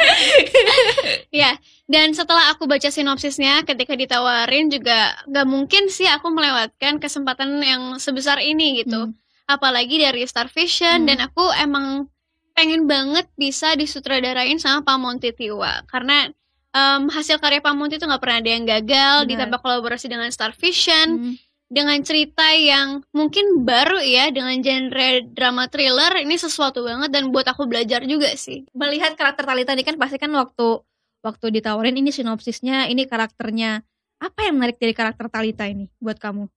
ya, 1.39 1.55
dan 1.89 2.13
setelah 2.13 2.53
aku 2.53 2.69
baca 2.69 2.88
sinopsisnya 2.88 3.65
ketika 3.65 3.98
ditawarin 3.98 4.69
juga 4.69 5.17
gak 5.25 5.48
mungkin 5.50 5.89
sih 5.89 6.05
aku 6.05 6.29
melewatkan 6.29 7.01
kesempatan 7.01 7.58
yang 7.60 7.98
sebesar 7.98 8.38
ini 8.39 8.86
gitu. 8.86 9.10
Hmm. 9.10 9.17
Apalagi 9.50 9.98
dari 9.98 10.22
Star 10.29 10.46
Vision 10.48 11.03
Hmm. 11.03 11.08
dan 11.10 11.17
aku 11.25 11.41
emang 11.58 12.05
pengen 12.53 12.86
banget 12.86 13.25
bisa 13.34 13.74
disutradarain 13.74 14.62
sama 14.62 14.86
Pak 14.86 14.98
Monty 15.01 15.34
Tiwa 15.34 15.81
karena 15.89 16.29
em, 16.69 17.10
hasil 17.10 17.41
karya 17.41 17.58
Pak 17.58 17.74
Monty 17.74 17.98
itu 17.98 18.05
nggak 18.05 18.22
pernah 18.22 18.38
ada 18.38 18.51
yang 18.53 18.65
gagal 18.67 19.15
Benar. 19.25 19.29
ditambah 19.34 19.60
kolaborasi 19.60 20.05
dengan 20.05 20.29
Star 20.29 20.53
Vision 20.53 21.08
Hmm. 21.17 21.34
dengan 21.65 21.98
cerita 22.01 22.46
yang 22.53 23.01
mungkin 23.10 23.65
baru 23.65 23.98
ya 24.01 24.29
dengan 24.29 24.58
genre 24.62 25.22
drama 25.29 25.65
thriller 25.65 26.22
ini 26.22 26.36
sesuatu 26.36 26.81
banget 26.81 27.10
dan 27.10 27.34
buat 27.34 27.46
aku 27.46 27.65
belajar 27.65 28.05
juga 28.05 28.29
sih 28.38 28.69
Melihat 28.74 29.13
karakter 29.15 29.46
Talita 29.46 29.74
ini 29.74 29.81
kan 29.81 29.98
pasti 29.98 30.17
kan 30.17 30.29
waktu 30.29 30.81
waktu 31.23 31.45
ditawarin 31.51 31.95
ini 31.99 32.11
sinopsisnya, 32.11 32.88
ini 32.88 33.05
karakternya. 33.05 33.83
Apa 34.19 34.47
yang 34.51 34.59
menarik 34.59 34.75
dari 34.79 34.91
karakter 34.91 35.31
Talita 35.31 35.63
ini 35.67 35.88
buat 35.99 36.19
kamu? 36.19 36.47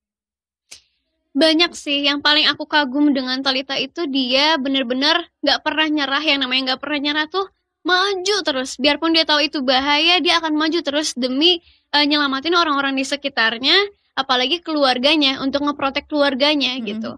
banyak 1.33 1.73
sih 1.73 2.05
yang 2.05 2.21
paling 2.21 2.45
aku 2.45 2.69
kagum 2.69 3.17
dengan 3.17 3.41
Talita 3.41 3.73
itu 3.81 4.05
dia 4.05 4.61
bener-bener 4.61 5.33
nggak 5.41 5.65
pernah 5.65 5.89
nyerah 5.89 6.21
yang 6.21 6.45
namanya 6.45 6.77
nggak 6.77 6.81
pernah 6.85 7.01
nyerah 7.01 7.27
tuh 7.33 7.49
maju 7.89 8.37
terus 8.45 8.77
biarpun 8.77 9.17
dia 9.17 9.25
tahu 9.25 9.49
itu 9.49 9.65
bahaya 9.65 10.21
dia 10.21 10.39
akan 10.45 10.53
maju 10.53 10.85
terus 10.85 11.17
demi 11.17 11.65
eh, 11.89 12.05
nyelamatin 12.05 12.53
orang-orang 12.53 13.01
di 13.01 13.05
sekitarnya 13.09 13.75
apalagi 14.13 14.61
keluarganya 14.61 15.41
untuk 15.41 15.65
ngeprotek 15.65 16.05
keluarganya 16.05 16.77
Mm. 16.77 16.85
gitu 16.85 17.13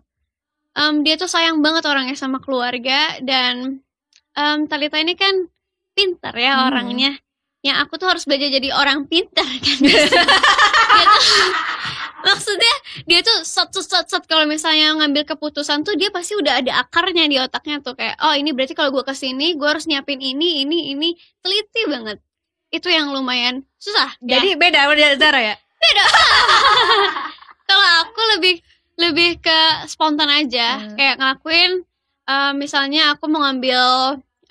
Em, 0.74 1.02
dia 1.06 1.14
tuh 1.14 1.30
sayang 1.30 1.62
banget 1.62 1.82
orangnya 1.86 2.14
sama 2.14 2.38
keluarga 2.38 3.18
dan 3.18 3.82
em, 4.34 4.58
Talita 4.70 4.98
ini 5.02 5.18
kan 5.18 5.50
pintar 5.94 6.38
ya 6.38 6.54
Hmm. 6.54 6.70
orangnya 6.70 7.18
yang 7.64 7.80
aku 7.80 7.96
tuh 7.96 8.12
harus 8.12 8.28
belajar 8.28 8.52
jadi 8.52 8.76
orang 8.76 9.08
pintar 9.08 9.48
kan? 9.48 9.78
Dia 10.94 11.04
tuh 11.10 11.24
maksudnya 12.24 12.74
dia 13.04 13.20
tuh 13.20 13.44
set 13.44 13.68
set 13.72 13.84
set, 13.84 14.06
set 14.08 14.24
kalau 14.24 14.48
misalnya 14.48 14.96
ngambil 14.96 15.28
keputusan 15.28 15.84
tuh 15.84 15.92
dia 15.96 16.08
pasti 16.08 16.32
udah 16.36 16.60
ada 16.60 16.80
akarnya 16.80 17.24
di 17.26 17.36
otaknya 17.40 17.80
tuh. 17.80 17.96
Kayak 17.96 18.20
oh 18.20 18.36
ini 18.36 18.52
berarti 18.52 18.76
kalau 18.76 18.92
gue 18.92 19.04
ke 19.04 19.16
sini 19.16 19.56
gue 19.56 19.64
harus 19.68 19.88
nyiapin 19.88 20.20
ini 20.20 20.62
ini 20.62 20.92
ini. 20.92 21.16
Teliti 21.40 21.82
banget. 21.88 22.20
Itu 22.68 22.92
yang 22.92 23.10
lumayan 23.10 23.64
susah 23.80 24.12
ya. 24.20 24.38
Jadi 24.38 24.60
beda 24.60 24.84
sama 24.84 24.94
Zara 25.16 25.40
ya? 25.40 25.56
kalau 27.68 27.88
aku 28.06 28.20
lebih 28.36 28.56
lebih 29.00 29.40
ke 29.40 29.60
spontan 29.88 30.28
aja. 30.28 30.84
Hmm. 30.84 30.96
kayak 30.96 31.16
ngelakuin 31.16 31.82
eh, 32.28 32.52
misalnya 32.54 33.16
aku 33.16 33.28
mau 33.28 33.42
ngambil 33.44 33.82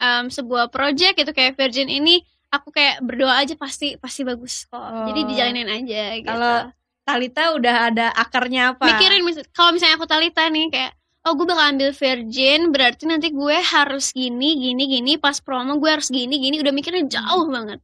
em, 0.03 0.25
sebuah 0.29 0.69
project 0.69 1.15
gitu 1.17 1.31
kayak 1.31 1.55
Virgin 1.55 1.87
ini 1.87 2.21
aku 2.53 2.69
kayak 2.69 3.01
berdoa 3.01 3.41
aja 3.41 3.57
pasti 3.57 3.97
pasti 3.97 4.21
bagus 4.21 4.69
kok 4.69 4.77
jadi 5.09 5.19
Oh. 5.19 5.27
dijalanin 5.27 5.67
aja 5.67 6.03
gitu 6.15 6.29
Kalau 6.29 6.69
Talita 7.03 7.51
udah 7.51 7.75
ada 7.89 8.07
akarnya 8.13 8.77
apa? 8.77 8.85
mikirin 8.87 9.25
mis- 9.25 9.49
kalau 9.51 9.73
misalnya 9.73 9.97
aku 9.97 10.05
Talita 10.05 10.45
nih 10.47 10.69
kayak 10.69 10.93
oh 11.23 11.33
gue 11.33 11.43
bakal 11.43 11.65
ambil 11.69 11.89
Virgin 11.91 12.69
berarti 12.69 13.03
nanti 13.03 13.27
gue 13.27 13.57
harus 13.59 14.11
gini 14.11 14.55
gini 14.55 14.83
gini 14.87 15.11
pas 15.15 15.39
promo 15.39 15.75
gue 15.75 15.89
harus 15.89 16.07
gini 16.07 16.37
gini 16.37 16.59
udah 16.59 16.71
mikirnya 16.71 17.09
jauh 17.09 17.49
banget 17.49 17.81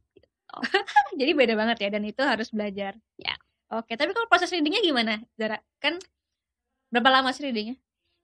Jadi 1.20 1.30
beda 1.30 1.54
banget 1.54 1.78
ya 1.78 1.88
dan 1.90 2.02
itu 2.02 2.18
harus 2.20 2.50
belajar. 2.50 2.98
Ya. 3.14 3.38
Oke, 3.70 3.94
tapi 3.94 4.10
kalau 4.10 4.26
proses 4.26 4.50
readingnya 4.50 4.82
gimana, 4.82 5.22
Zara? 5.32 5.62
Kan 5.78 5.94
berapa 6.88 7.06
lama 7.08 7.30
sih 7.30 7.46
readingnya? 7.46 7.78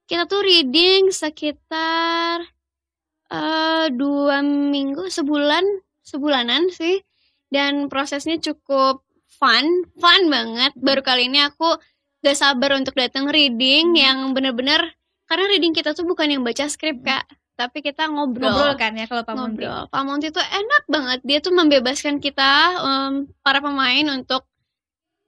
kita 0.06 0.26
tuh 0.26 0.38
reading 0.38 1.10
sekitar 1.10 2.42
eh 3.26 3.86
dua 3.90 4.38
minggu 4.42 5.06
sebulan 5.06 5.62
sebulanan 6.06 6.70
sih 6.70 7.02
dan 7.50 7.90
prosesnya 7.90 8.38
cukup 8.38 9.02
fun 9.26 9.66
fun 9.98 10.22
banget 10.30 10.70
baru 10.78 11.02
kali 11.02 11.26
ini 11.26 11.42
aku 11.42 11.66
gak 12.22 12.38
sabar 12.38 12.78
untuk 12.78 12.94
datang 12.94 13.26
reading 13.26 13.90
Hmm. 13.92 13.98
yang 13.98 14.18
bener-bener 14.30 14.94
karena 15.26 15.44
reading 15.50 15.74
kita 15.74 15.90
tuh 15.92 16.06
bukan 16.06 16.30
yang 16.30 16.46
baca 16.46 16.70
skrip 16.70 17.02
kak 17.02 17.26
tapi 17.56 17.80
kita 17.80 18.04
ngobrol, 18.06 18.52
Ngobrol 18.52 18.76
kan 18.76 18.92
ya 18.94 19.08
kalau 19.08 19.24
Pak 19.24 19.32
Monti? 19.32 19.64
ngobrol 19.64 19.82
Pak 19.88 20.02
Monty 20.04 20.28
tuh 20.28 20.44
enak 20.44 20.82
banget 20.86 21.18
dia 21.24 21.38
tuh 21.40 21.56
membebaskan 21.56 22.20
kita 22.20 22.50
em, 22.78 23.12
para 23.40 23.58
pemain 23.58 24.06
untuk 24.12 24.44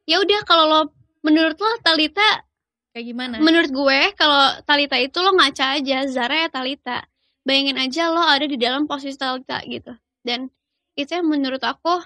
ya 0.04 0.20
udah 0.20 0.40
kalau 0.44 0.64
lo 0.68 0.80
menurut 1.20 1.58
lo 1.58 1.70
Talita 1.82 2.47
Kayak 2.88 3.14
gimana? 3.14 3.35
Menurut 3.38 3.70
gue 3.70 4.00
kalau 4.16 4.58
Talita 4.64 4.97
itu 4.99 5.20
lo 5.20 5.30
ngaca 5.37 5.76
aja 5.78 6.08
Zara 6.08 6.35
ya 6.35 6.49
Talita. 6.50 7.04
Bayangin 7.47 7.78
aja 7.78 8.11
lo 8.11 8.18
ada 8.18 8.42
di 8.42 8.56
dalam 8.58 8.88
posisi 8.88 9.14
Talita 9.14 9.61
gitu. 9.68 9.92
Dan 10.25 10.49
itu 10.98 11.14
yang 11.14 11.30
menurut 11.30 11.62
aku 11.62 12.02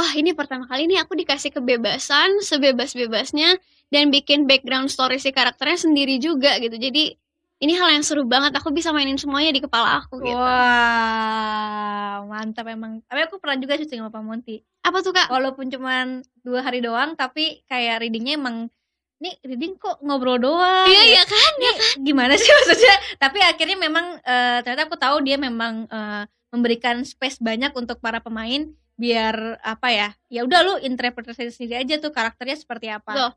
wah 0.00 0.12
ini 0.16 0.32
pertama 0.32 0.64
kali 0.64 0.88
ini 0.88 0.96
aku 0.96 1.12
dikasih 1.12 1.52
kebebasan 1.52 2.40
sebebas-bebasnya 2.40 3.60
dan 3.92 4.08
bikin 4.08 4.48
background 4.48 4.88
story 4.88 5.20
si 5.20 5.34
karakternya 5.34 5.76
sendiri 5.84 6.16
juga 6.16 6.56
gitu. 6.62 6.78
Jadi 6.78 7.12
ini 7.60 7.76
hal 7.76 7.92
yang 7.92 8.00
seru 8.00 8.24
banget. 8.24 8.56
Aku 8.56 8.72
bisa 8.72 8.88
mainin 8.88 9.20
semuanya 9.20 9.52
di 9.52 9.60
kepala 9.60 10.00
aku 10.00 10.24
gitu. 10.24 10.32
Wah, 10.32 12.24
mantap 12.24 12.64
emang. 12.72 13.04
Tapi 13.04 13.20
aku 13.28 13.36
pernah 13.36 13.60
juga 13.60 13.76
syuting 13.76 14.00
sama 14.00 14.08
Pak 14.08 14.22
Monti. 14.24 14.64
Apa 14.80 15.04
tuh 15.04 15.12
kak? 15.12 15.28
Walaupun 15.28 15.68
cuman 15.68 16.24
dua 16.40 16.64
hari 16.64 16.80
doang, 16.80 17.12
tapi 17.20 17.60
kayak 17.68 18.00
readingnya 18.00 18.40
emang 18.40 18.72
nih 19.20 19.36
reading 19.44 19.76
kok 19.76 20.00
ngobrol 20.00 20.40
doang. 20.40 20.88
Iya 20.88 21.02
ya. 21.04 21.04
iya 21.12 21.22
kan? 21.28 21.52
Ini 21.60 21.70
gimana 22.00 22.34
sih 22.40 22.48
maksudnya? 22.56 22.96
Tapi 23.20 23.38
akhirnya 23.44 23.78
memang 23.78 24.16
eh, 24.24 24.58
ternyata 24.64 24.88
aku 24.88 24.96
tahu 24.96 25.20
dia 25.20 25.36
memang 25.36 25.84
eh, 25.86 26.24
memberikan 26.50 27.04
space 27.04 27.38
banyak 27.38 27.70
untuk 27.76 28.00
para 28.00 28.18
pemain 28.18 28.72
biar 28.96 29.60
apa 29.60 29.88
ya? 29.92 30.08
Ya 30.32 30.42
udah 30.48 30.60
lu 30.64 30.74
interpretasi 30.80 31.52
sendiri 31.52 31.84
aja 31.84 32.00
tuh 32.00 32.10
karakternya 32.10 32.56
seperti 32.56 32.88
apa. 32.88 33.12
Loh. 33.12 33.32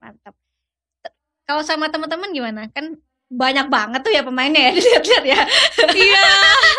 Mantap. 0.00 0.34
Kalau 1.44 1.60
sama 1.60 1.92
teman-teman 1.92 2.32
gimana? 2.32 2.72
Kan 2.72 2.96
banyak 3.28 3.68
banget 3.68 4.00
tuh 4.00 4.12
ya 4.12 4.24
pemainnya 4.24 4.60
ya 4.68 4.72
dilihat-lihat 4.76 5.24
ya. 5.28 5.40
Iya. 5.92 6.26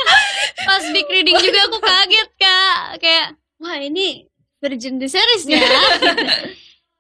Pas 0.68 0.84
big 0.90 1.06
reading 1.14 1.38
juga 1.38 1.60
aku 1.70 1.78
kaget 1.78 2.30
kak. 2.42 2.78
Kayak 2.98 3.28
wah 3.62 3.78
ini 3.78 4.26
Virgin 4.58 4.98
the 4.98 5.06
series 5.06 5.46
ya. 5.46 5.62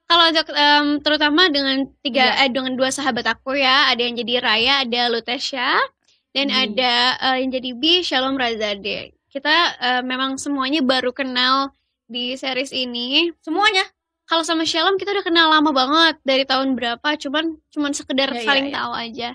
Kalau 0.06 0.24
untuk 0.30 0.48
em, 0.54 0.88
terutama 1.02 1.50
dengan 1.50 1.90
tiga 2.06 2.38
eh 2.38 2.50
dengan 2.54 2.78
dua 2.78 2.94
sahabat 2.94 3.26
aku 3.26 3.58
ya, 3.58 3.90
ada 3.90 4.06
yang 4.06 4.14
jadi 4.14 4.38
Raya, 4.38 4.74
ada 4.86 5.10
Lutesha, 5.10 5.82
dan 6.30 6.54
Hmm. 6.54 6.62
ada 6.70 6.94
eh, 7.18 7.36
yang 7.42 7.50
jadi 7.50 7.70
B 7.74 7.84
Shalom 8.06 8.38
Razade. 8.38 9.18
Kita 9.34 9.56
eh, 9.82 10.02
memang 10.06 10.38
semuanya 10.38 10.86
baru 10.86 11.10
kenal 11.10 11.74
di 12.06 12.38
series 12.38 12.70
ini. 12.70 13.34
Semuanya. 13.42 13.82
Kalau 14.26 14.42
sama 14.42 14.66
Shalom 14.66 14.98
kita 14.98 15.14
udah 15.14 15.26
kenal 15.26 15.50
lama 15.54 15.70
banget 15.74 16.18
dari 16.26 16.46
tahun 16.46 16.74
berapa, 16.78 17.10
cuman 17.18 17.62
cuman 17.70 17.92
sekedar 17.94 18.30
iya, 18.34 18.42
saling 18.46 18.68
iya. 18.70 18.76
tahu 18.78 18.94
aja. 18.94 19.30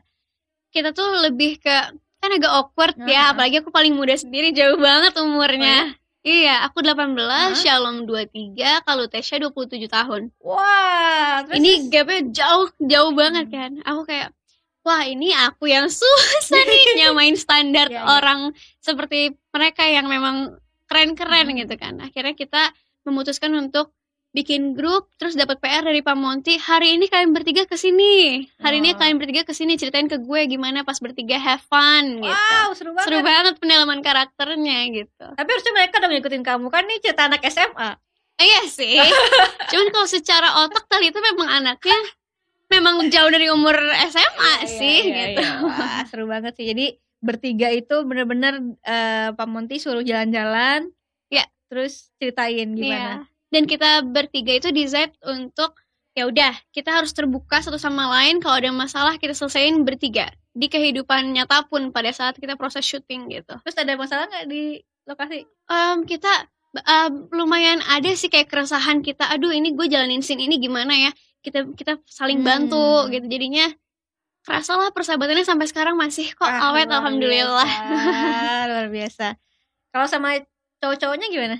Kita 0.70 0.90
tuh 0.94 1.30
lebih 1.30 1.62
ke 1.62 1.76
kan 2.20 2.30
agak 2.36 2.52
awkward 2.52 2.94
ya, 3.08 3.32
apalagi 3.32 3.58
aku 3.64 3.72
paling 3.72 3.96
muda 3.96 4.12
sendiri 4.14 4.52
jauh 4.52 4.76
banget 4.78 5.14
umurnya. 5.18 5.94
Iya, 6.20 6.68
aku 6.68 6.84
18, 6.84 7.16
Hah? 7.16 7.56
Shalom 7.56 8.04
23, 8.04 8.84
kalau 8.84 9.08
Tesya 9.08 9.40
27 9.40 9.88
tahun. 9.88 10.28
Wah, 10.44 11.40
terus 11.48 11.56
ini 11.56 11.88
gapnya 11.88 12.28
jauh 12.28 12.68
jauh 12.76 13.12
banget 13.16 13.48
Hmm. 13.48 13.56
kan. 13.56 13.70
Aku 13.88 14.04
kayak 14.04 14.28
wah 14.84 15.00
ini 15.08 15.32
aku 15.32 15.64
yang 15.64 15.88
susah 16.00 16.60
nih 16.60 16.84
nyamain 17.00 17.36
standar 17.40 17.88
Iya, 17.88 18.04
iya. 18.04 18.04
orang 18.04 18.52
seperti 18.78 19.32
mereka 19.48 19.88
yang 19.88 20.12
memang 20.12 20.60
keren-keren 20.84 21.48
Hmm. 21.48 21.56
gitu 21.56 21.74
kan. 21.80 21.96
Akhirnya 22.04 22.36
kita 22.36 22.68
memutuskan 23.08 23.56
untuk 23.56 23.96
bikin 24.30 24.78
grup 24.78 25.10
terus 25.18 25.34
dapat 25.34 25.58
PR 25.58 25.82
dari 25.82 26.06
Pak 26.06 26.14
Monty 26.14 26.54
hari 26.54 26.94
ini 26.94 27.10
kalian 27.10 27.34
bertiga 27.34 27.66
ke 27.66 27.74
sini 27.74 28.46
hari 28.62 28.78
ini 28.78 28.94
Wah. 28.94 29.02
kalian 29.02 29.18
bertiga 29.18 29.42
ke 29.42 29.50
sini 29.50 29.74
ceritain 29.74 30.06
ke 30.06 30.22
gue 30.22 30.40
gimana 30.46 30.86
pas 30.86 30.94
bertiga 31.02 31.34
have 31.34 31.66
fun 31.66 32.22
gitu 32.22 32.30
wow, 32.30 32.70
seru 32.70 32.94
banget. 32.94 33.06
seru 33.10 33.18
banget 33.26 33.54
pendalaman 33.58 33.98
karakternya 34.06 34.78
gitu 34.94 35.26
Tapi 35.34 35.48
harusnya 35.50 35.72
mereka 35.74 35.98
udah 35.98 36.10
ngikutin 36.14 36.42
kamu 36.46 36.66
kan 36.70 36.82
nih 36.86 36.98
cerita 37.02 37.26
anak 37.26 37.42
SMA. 37.50 37.90
Eh, 38.38 38.46
iya 38.46 38.62
sih 38.70 39.02
cuman 39.74 39.86
kalau 39.90 40.06
secara 40.06 40.48
otak 40.62 40.86
tali 40.86 41.10
itu 41.10 41.18
memang 41.18 41.50
anaknya 41.50 41.98
memang 42.70 43.10
jauh 43.10 43.30
dari 43.34 43.50
umur 43.50 43.74
SMA 44.14 44.52
Iya, 44.62 44.70
sih 44.70 44.98
iya, 45.10 45.34
gitu 45.34 45.42
iya. 45.42 45.52
Wah, 45.66 46.00
seru 46.06 46.30
banget 46.30 46.54
sih. 46.54 46.70
Jadi 46.70 46.94
bertiga 47.18 47.68
itu 47.74 48.06
bener-bener 48.06 48.62
eh, 48.86 49.34
Pak 49.34 49.48
Monty 49.50 49.82
suruh 49.82 50.06
jalan-jalan. 50.06 50.86
Iya. 51.28 51.50
Terus 51.66 52.14
ceritain 52.22 52.70
Iya. 52.78 53.26
Dan 53.50 53.66
kita 53.66 54.02
bertiga 54.02 54.54
itu 54.54 54.70
decide 54.70 55.10
untuk 55.22 55.74
ya 56.10 56.26
udah 56.26 56.54
kita 56.70 56.90
harus 56.90 57.10
terbuka 57.10 57.58
satu 57.58 57.78
sama 57.78 58.06
lain 58.10 58.38
kalau 58.38 58.58
ada 58.58 58.70
masalah 58.70 59.14
kita 59.14 59.30
selesaiin 59.30 59.82
bertiga 59.82 60.26
di 60.50 60.66
kehidupan 60.66 61.30
nyata 61.30 61.66
pun 61.66 61.90
pada 61.90 62.10
saat 62.10 62.34
kita 62.34 62.54
proses 62.54 62.82
syuting 62.82 63.26
gitu. 63.28 63.54
Terus 63.62 63.76
ada 63.76 63.94
masalah 63.94 64.26
nggak 64.26 64.46
di 64.46 64.78
lokasi? 65.04 65.46
Em, 65.66 66.02
kita 66.02 66.30
em, 66.76 67.30
lumayan 67.30 67.78
ada 67.84 68.10
sih 68.12 68.26
kayak 68.26 68.46
keresahan 68.46 69.02
kita. 69.02 69.26
Aduh 69.28 69.50
ini 69.50 69.70
gue 69.70 69.86
jalanin 69.86 70.18
scene 70.20 70.42
ini 70.42 70.58
gimana 70.58 70.94
ya? 70.94 71.10
Kita 71.40 71.66
kita 71.74 71.98
saling 72.06 72.42
bantu 72.42 72.78
Hmm. 72.78 73.10
gitu. 73.10 73.26
Jadinya 73.26 73.66
kerasa 74.40 74.72
lah 74.74 74.90
persahabatannya 74.90 75.44
sampai 75.44 75.66
sekarang 75.66 75.94
masih 75.94 76.32
kok 76.32 76.44
Ah, 76.44 76.70
awet 76.70 76.86
luar 76.86 77.02
alhamdulillah. 77.02 77.66
biasa, 77.66 78.66
luar 78.66 78.86
biasa. 78.88 79.26
Kalau 79.90 80.06
sama 80.06 80.28
cowok-cowoknya 80.78 81.26
gimana? 81.28 81.56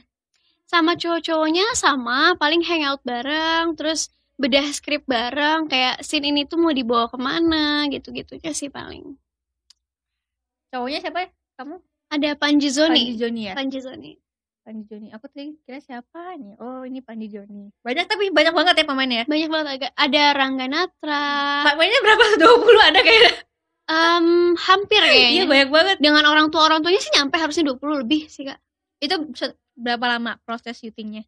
Sama 0.71 0.95
cowok-cowoknya 0.95 1.75
sama 1.75 2.39
paling 2.39 2.63
hangout 2.63 3.03
bareng 3.03 3.75
terus 3.75 4.07
bedah 4.39 4.71
skrip 4.71 5.03
bareng 5.05 5.67
kayak 5.67 5.99
scene 6.01 6.31
ini 6.31 6.47
tuh 6.47 6.57
mau 6.57 6.71
dibawa 6.71 7.11
ke 7.11 7.19
mana 7.19 7.91
gitu-gitunya 7.91 8.55
sih 8.55 8.71
paling 8.71 9.19
Cowoknya 10.71 11.03
siapa 11.03 11.27
ya? 11.27 11.29
Kamu? 11.59 11.77
ada 12.11 12.31
Panji 12.35 12.71
Zoni 12.71 13.03
Panji 13.03 13.15
Joni 13.19 13.43
ya? 13.51 13.55
Panji 13.55 13.79
Zoni 13.79 14.13
Panji 14.61 14.83
Joni. 14.87 15.09
Aku 15.11 15.27
tadi 15.27 15.57
kira 15.63 15.81
siapa 15.81 16.37
nih? 16.37 16.55
Oh, 16.59 16.87
ini 16.87 17.01
Panji 17.01 17.27
Joni. 17.27 17.75
Banyak 17.83 18.07
tapi 18.07 18.31
banyak 18.31 18.55
banget 18.55 18.75
ya 18.79 18.85
pemainnya. 18.87 19.23
banyak 19.27 19.49
banget 19.49 19.67
agak 19.75 19.93
ada 19.97 20.23
Rangga 20.37 20.67
Natra 20.71 21.27
Pemainnya 21.67 22.01
berapa? 22.05 22.25
20 22.39 22.89
ada 22.93 23.01
kayaknya. 23.01 23.33
em, 23.91 24.27
hampir 24.55 25.01
Iya, 25.03 25.11
kayaknya 25.11 25.45
banyak 25.49 25.69
banget. 25.75 25.97
dengan 25.99 26.25
orang 26.31 26.47
tua 26.51 26.71
orang 26.71 26.87
tuanya 26.87 27.01
sih 27.03 27.11
nyampe 27.11 27.35
harusnya 27.35 27.75
20 27.75 28.03
lebih 28.07 28.31
sih 28.31 28.47
kak 28.47 28.59
Itu 29.03 29.15
berapa 29.81 30.05
lama 30.07 30.37
proses 30.41 30.77
syutingnya? 30.77 31.25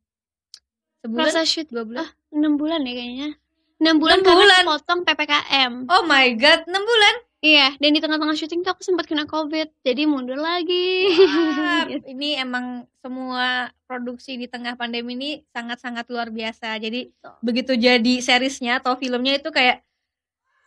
Sebulan? 1.00 1.18
proses 1.26 1.46
shoot 1.48 1.66
Dua 1.66 1.82
bulan? 1.82 2.04
ah 2.04 2.10
6 2.30 2.54
bulan 2.54 2.80
ya 2.80 2.92
kayaknya 2.92 3.30
6 3.76 3.98
bulan 3.98 4.14
Enam 4.14 4.24
karena 4.24 4.38
bulan? 4.38 4.62
potong 4.64 5.00
PPKM 5.02 5.72
Oh 5.90 6.02
my 6.04 6.26
god, 6.36 6.60
6 6.62 6.70
bulan? 6.70 7.14
iya 7.42 7.74
dan 7.74 7.90
di 7.90 7.98
tengah-tengah 7.98 8.38
syuting 8.38 8.62
tuh 8.62 8.70
aku 8.70 8.86
sempat 8.86 9.04
kena 9.04 9.26
covid 9.26 9.66
jadi 9.82 10.06
mundur 10.06 10.38
lagi 10.38 11.10
Wah, 11.10 11.82
Gitu. 11.90 12.06
ini 12.06 12.38
emang 12.38 12.86
semua 13.02 13.66
produksi 13.82 14.36
di 14.36 14.46
tengah 14.46 14.72
pandemi 14.72 15.12
ini 15.12 15.30
sangat-sangat 15.50 16.06
luar 16.06 16.30
biasa. 16.30 16.78
Jadi 16.78 17.10
begitu 17.42 17.74
jadi 17.74 18.14
seriesnya 18.22 18.78
atau 18.78 18.94
filmnya 18.94 19.34
itu 19.34 19.50
kayak 19.50 19.82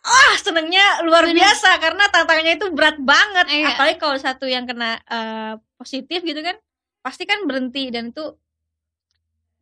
ah 0.04 0.36
senengnya 0.38 1.00
luar 1.02 1.24
Bener. 1.24 1.40
biasa 1.40 1.80
karena 1.80 2.04
tantangannya 2.06 2.54
itu 2.54 2.68
berat 2.70 3.00
banget. 3.00 3.46
Iya. 3.48 3.72
Apalagi 3.72 3.96
kalau 3.96 4.16
satu 4.16 4.44
yang 4.44 4.68
kena 4.68 5.00
eh, 5.00 5.52
positif 5.74 6.20
gitu 6.20 6.44
kan, 6.44 6.60
pasti 7.06 7.22
kan 7.22 7.46
berhenti 7.46 7.94
dan 7.94 8.10
itu 8.10 8.34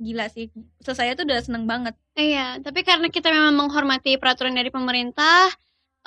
gila 0.01 0.33
sih. 0.33 0.49
Selesai 0.81 1.13
itu 1.13 1.23
udah 1.29 1.41
seneng 1.45 1.65
banget. 1.69 1.93
Iya, 2.17 2.65
tapi 2.65 2.81
karena 2.89 3.13
kita 3.13 3.29
memang 3.29 3.53
menghormati 3.55 4.17
peraturan 4.17 4.57
dari 4.57 4.73
pemerintah, 4.73 5.53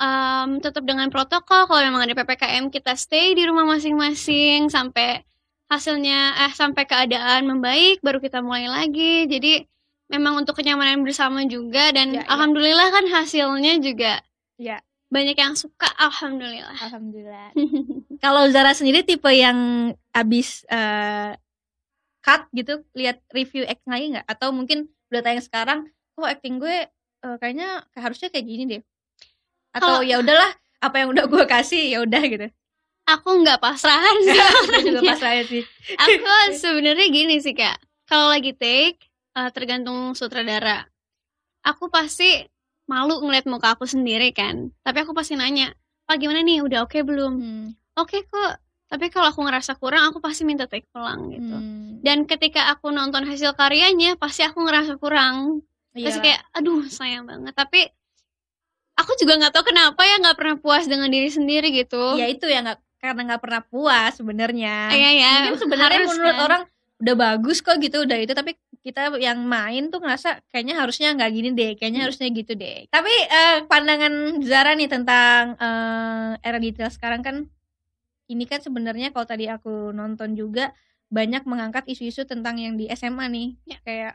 em, 0.02 0.58
tetap 0.58 0.82
dengan 0.82 1.06
protokol. 1.14 1.70
Kalau 1.70 1.80
memang 1.86 2.02
ada 2.02 2.14
ppkm, 2.18 2.74
kita 2.74 2.98
stay 2.98 3.38
di 3.38 3.46
rumah 3.46 3.64
masing-masing 3.64 4.66
sampai 4.66 5.22
hasilnya, 5.70 6.48
eh 6.48 6.52
sampai 6.58 6.84
keadaan 6.90 7.46
membaik, 7.46 8.02
baru 8.02 8.18
kita 8.18 8.42
mulai 8.42 8.66
lagi. 8.66 9.30
Jadi 9.30 9.62
memang 10.10 10.42
untuk 10.42 10.58
kenyamanan 10.58 11.04
bersama 11.06 11.44
juga 11.46 11.92
dan 11.94 12.16
Ya, 12.16 12.24
ya. 12.24 12.28
alhamdulillah 12.34 12.88
kan 12.90 13.04
hasilnya 13.12 13.78
juga 13.78 14.20
Ya. 14.58 14.82
Banyak 15.08 15.36
yang 15.36 15.56
suka. 15.56 15.88
Alhamdulillah. 15.96 16.76
Alhamdulillah. 16.76 17.50
Kalau 18.24 18.48
Zara 18.52 18.72
sendiri 18.76 19.04
tipe 19.04 19.28
yang 19.32 19.90
abis 20.12 20.68
eh, 20.68 21.32
cut 22.20 22.48
gitu, 22.52 22.84
lihat 22.92 23.24
review 23.32 23.64
act 23.64 23.84
lagi 23.88 24.16
nggak? 24.16 24.26
Atau 24.28 24.52
mungkin 24.52 24.88
udah 25.08 25.20
tayang 25.24 25.44
sekarang, 25.44 25.78
oh 26.20 26.28
acting 26.28 26.60
gue 26.60 26.86
eh, 26.88 27.36
kayaknya 27.40 27.88
kayak 27.96 28.04
harusnya 28.12 28.28
kayak 28.28 28.46
gini 28.46 28.64
deh. 28.68 28.82
Atau 29.72 30.04
ya 30.04 30.20
udahlah, 30.20 30.52
apa 30.84 30.96
yang 31.00 31.08
udah 31.12 31.24
gue 31.28 31.44
kasih 31.48 31.82
ya 31.92 31.98
udah 32.04 32.22
gitu. 32.28 32.48
Aku 33.08 33.40
nggak 33.40 33.64
pasrahan 33.64 34.16
sih. 34.20 34.36
Gue 34.36 34.92
juga 34.92 35.00
orangnya. 35.00 35.12
pas 35.16 35.20
saya 35.20 35.42
sih. 35.48 35.64
aku 35.96 36.34
sebenarnya 36.60 37.06
gini 37.08 37.40
sih 37.40 37.56
kak 37.56 37.80
kalau 38.08 38.32
lagi 38.32 38.56
take 38.56 39.00
eh, 39.36 39.50
tergantung 39.52 40.16
sutradara 40.16 40.88
aku 41.68 41.92
pasti 41.92 42.40
malu 42.88 43.20
ngeliat 43.20 43.44
muka 43.44 43.76
aku 43.76 43.84
sendiri 43.84 44.32
kan. 44.32 44.72
Tapi 44.82 45.04
aku 45.04 45.12
pasti 45.12 45.36
nanya 45.36 45.76
pak 46.08 46.18
gimana 46.18 46.40
nih? 46.40 46.64
Udah 46.64 46.88
oke 46.88 46.98
belum? 47.04 47.32
Hmm, 47.36 47.66
oke 47.94 48.24
kok. 48.24 48.52
Tapi 48.88 49.12
kalau 49.12 49.28
aku 49.28 49.44
ngerasa 49.44 49.76
kurang 49.76 50.08
aku 50.08 50.24
pasti 50.24 50.48
minta 50.48 50.64
take 50.64 50.88
ulang 50.96 51.28
gitu. 51.28 51.52
Hmm, 51.52 52.00
dan 52.00 52.24
ketika 52.24 52.72
aku 52.72 52.88
nonton 52.88 53.28
hasil 53.28 53.52
karyanya 53.52 54.16
pasti 54.16 54.42
aku 54.42 54.64
ngerasa 54.64 54.96
kurang. 54.96 55.60
Iya. 55.92 56.04
pasti 56.08 56.20
kayak 56.24 56.40
aduh 56.56 56.82
sayang 56.88 57.28
banget. 57.28 57.52
Tapi 57.52 57.84
aku 58.96 59.12
juga 59.20 59.36
nggak 59.36 59.52
tahu 59.52 59.64
kenapa 59.68 60.00
ya 60.02 60.16
nggak 60.18 60.36
pernah 60.40 60.56
puas 60.56 60.84
dengan 60.88 61.12
diri 61.12 61.28
sendiri 61.28 61.68
gitu. 61.70 62.16
Ya 62.16 62.26
itu 62.26 62.48
ya 62.48 62.64
nggak 62.64 62.78
karena 62.98 63.20
nggak 63.34 63.42
pernah 63.44 63.62
puas 63.62 64.16
sebenarnya. 64.16 64.90
iya 64.90 65.10
ya 65.14 65.32
Mungkin 65.52 65.60
sebenarnya 65.68 66.00
menurut 66.08 66.34
kan. 66.34 66.44
orang 66.48 66.62
udah 66.98 67.14
bagus 67.14 67.58
kok 67.60 67.76
gitu 67.78 68.02
udah 68.02 68.18
itu. 68.18 68.32
Tapi 68.32 68.56
kita 68.80 69.12
yang 69.18 69.42
main 69.42 69.90
tuh 69.90 69.98
ngerasa 69.98 70.42
kayaknya 70.48 70.78
harusnya 70.78 71.12
nggak 71.14 71.30
gini 71.32 71.48
deh 71.52 71.70
kayaknya 71.76 72.00
Hmm. 72.02 72.06
harusnya 72.10 72.28
gitu 72.30 72.52
deh. 72.54 72.86
Tapi 72.88 73.14
eh, 73.28 73.56
pandangan 73.66 74.12
Zara 74.44 74.72
nih 74.74 74.88
tentang 74.88 75.54
eh, 75.58 76.30
era 76.40 76.58
digital 76.58 76.90
sekarang 76.90 77.20
kan 77.22 77.36
ini 78.28 78.44
kan 78.44 78.60
sebenarnya 78.60 79.08
kalau 79.10 79.24
tadi 79.24 79.48
aku 79.48 79.90
nonton 79.90 80.36
juga 80.36 80.70
banyak 81.08 81.48
mengangkat 81.48 81.88
isu-isu 81.88 82.28
tentang 82.28 82.60
yang 82.60 82.76
di 82.76 82.84
SMA 82.92 83.26
nih. 83.28 83.48
Ya. 83.64 83.78
kayak 83.80 84.14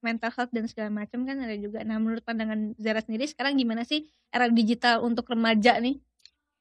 mental 0.00 0.32
health 0.32 0.48
dan 0.48 0.64
segala 0.64 0.88
macam 0.88 1.28
kan 1.28 1.36
ada 1.36 1.52
juga. 1.60 1.84
Nah 1.84 2.00
menurut 2.00 2.24
pandangan 2.24 2.72
Zara 2.80 3.04
sendiri 3.04 3.28
sekarang 3.28 3.60
gimana 3.60 3.84
sih 3.84 4.08
era 4.32 4.48
digital 4.48 5.04
untuk 5.04 5.28
remaja 5.28 5.76
nih? 5.76 6.00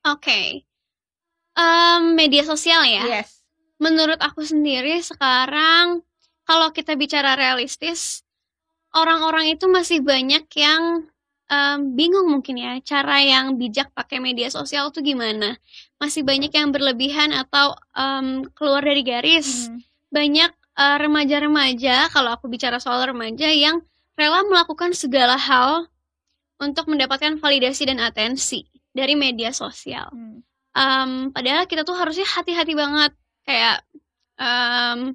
Oke. 0.04 0.68
Em, 1.56 2.04
media 2.16 2.44
sosial 2.44 2.84
ya? 2.84 3.04
Yes. 3.20 3.40
Menurut 3.80 4.20
aku 4.20 4.44
sendiri 4.44 5.00
sekarang 5.00 6.04
kalau 6.50 6.74
kita 6.74 6.98
bicara 6.98 7.38
realistis 7.38 8.26
orang-orang 8.98 9.54
itu 9.54 9.70
masih 9.70 10.02
banyak 10.02 10.50
yang 10.58 11.06
em, 11.46 11.94
bingung 11.94 12.26
mungkin 12.26 12.58
ya 12.58 12.82
cara 12.82 13.22
yang 13.22 13.54
bijak 13.62 13.94
pakai 13.94 14.18
media 14.18 14.50
sosial 14.50 14.90
tuh 14.90 15.06
gimana 15.06 15.62
masih 16.02 16.26
banyak 16.26 16.50
yang 16.50 16.74
berlebihan 16.74 17.30
atau 17.34 17.78
em, 17.94 18.50
keluar 18.58 18.82
dari 18.82 19.06
garis 19.06 19.70
Hmm. 19.70 19.78
banyak 20.10 20.50
eh, 20.80 20.98
remaja-remaja 20.98 22.10
kalau 22.10 22.34
aku 22.34 22.50
bicara 22.50 22.82
soal 22.82 23.06
remaja 23.06 23.46
yang 23.54 23.86
rela 24.18 24.42
melakukan 24.50 24.90
segala 24.98 25.38
hal 25.38 25.86
untuk 26.58 26.90
mendapatkan 26.90 27.38
validasi 27.38 27.88
dan 27.88 28.02
atensi 28.02 28.66
dari 28.90 29.14
media 29.14 29.54
sosial 29.54 30.10
Hmm. 30.10 30.42
Em, 30.74 31.12
padahal 31.30 31.66
kita 31.70 31.86
tuh 31.86 31.94
harusnya 31.98 32.26
hati-hati 32.26 32.74
banget 32.74 33.12
kayak 33.46 33.86
em, 34.38 35.14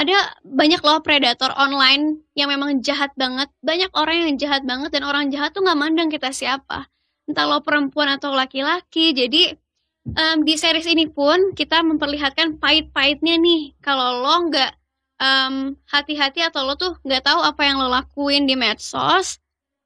ada 0.00 0.32
banyak 0.48 0.80
loh 0.80 1.04
predator 1.04 1.52
online 1.60 2.24
yang 2.32 2.48
memang 2.48 2.80
jahat 2.80 3.12
banget. 3.20 3.52
Banyak 3.60 3.92
orang 3.92 4.16
yang 4.24 4.34
jahat 4.40 4.64
banget 4.64 4.96
dan 4.96 5.04
orang 5.04 5.28
jahat 5.28 5.52
tuh 5.52 5.60
nggak 5.60 5.76
mandang 5.76 6.08
kita 6.08 6.32
siapa. 6.32 6.88
Entah 7.28 7.44
lo 7.44 7.60
perempuan 7.60 8.16
atau 8.16 8.32
laki-laki. 8.32 9.12
Jadi 9.12 9.52
em, 10.16 10.38
di 10.40 10.56
series 10.56 10.88
ini 10.88 11.04
pun 11.04 11.52
kita 11.52 11.84
memperlihatkan 11.84 12.56
pahit-pahitnya 12.56 13.36
nih. 13.36 13.76
Kalau 13.84 14.24
lo 14.24 14.48
nggak 14.48 14.72
em, 15.20 15.76
hati-hati 15.92 16.48
atau 16.48 16.64
lo 16.64 16.80
tuh 16.80 16.96
nggak 17.04 17.20
tahu 17.20 17.40
apa 17.44 17.60
yang 17.68 17.76
lo 17.76 17.92
lakuin 17.92 18.48
di 18.48 18.56
medsos 18.56 19.36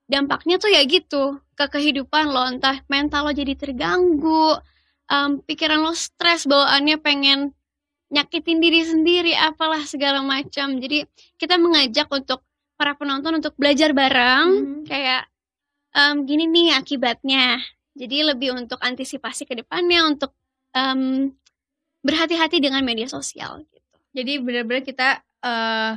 dampaknya 0.07 0.63
tuh 0.63 0.71
ya 0.71 0.87
gitu 0.87 1.43
ke 1.59 1.67
kehidupan 1.67 2.31
lo. 2.31 2.47
Entah 2.55 2.87
mental 2.87 3.27
lo 3.27 3.33
jadi 3.35 3.59
terganggu 3.59 4.63
em, 5.11 5.43
pikiran 5.43 5.83
lo 5.83 5.91
stres 5.91 6.47
bawaannya 6.47 7.03
pengen 7.03 7.51
nyakitin 8.15 8.63
diri 8.63 8.81
sendiri 8.87 9.33
apalah 9.35 9.83
segala 9.83 10.23
macam. 10.23 10.79
Jadi 10.79 11.03
kita 11.35 11.59
mengajak 11.59 12.07
untuk 12.15 12.47
para 12.79 12.95
penonton 12.95 13.43
untuk 13.43 13.59
belajar 13.59 13.91
bareng. 13.91 14.47
Mhm. 14.51 14.83
kayak 14.87 15.27
em, 15.95 16.23
gini 16.27 16.47
nih 16.47 16.79
akibatnya. 16.79 17.59
Jadi 17.95 18.27
lebih 18.27 18.55
untuk 18.55 18.79
antisipasi 18.83 19.47
ke 19.47 19.55
depannya 19.59 20.07
untuk 20.07 20.35
em, 20.75 21.31
berhati-hati 22.05 22.59
dengan 22.63 22.83
media 22.85 23.07
sosial 23.11 23.65
gitu. 23.71 23.97
Jadi 24.15 24.33
benar-benar 24.39 24.83
kita 24.87 25.09
eh, 25.45 25.93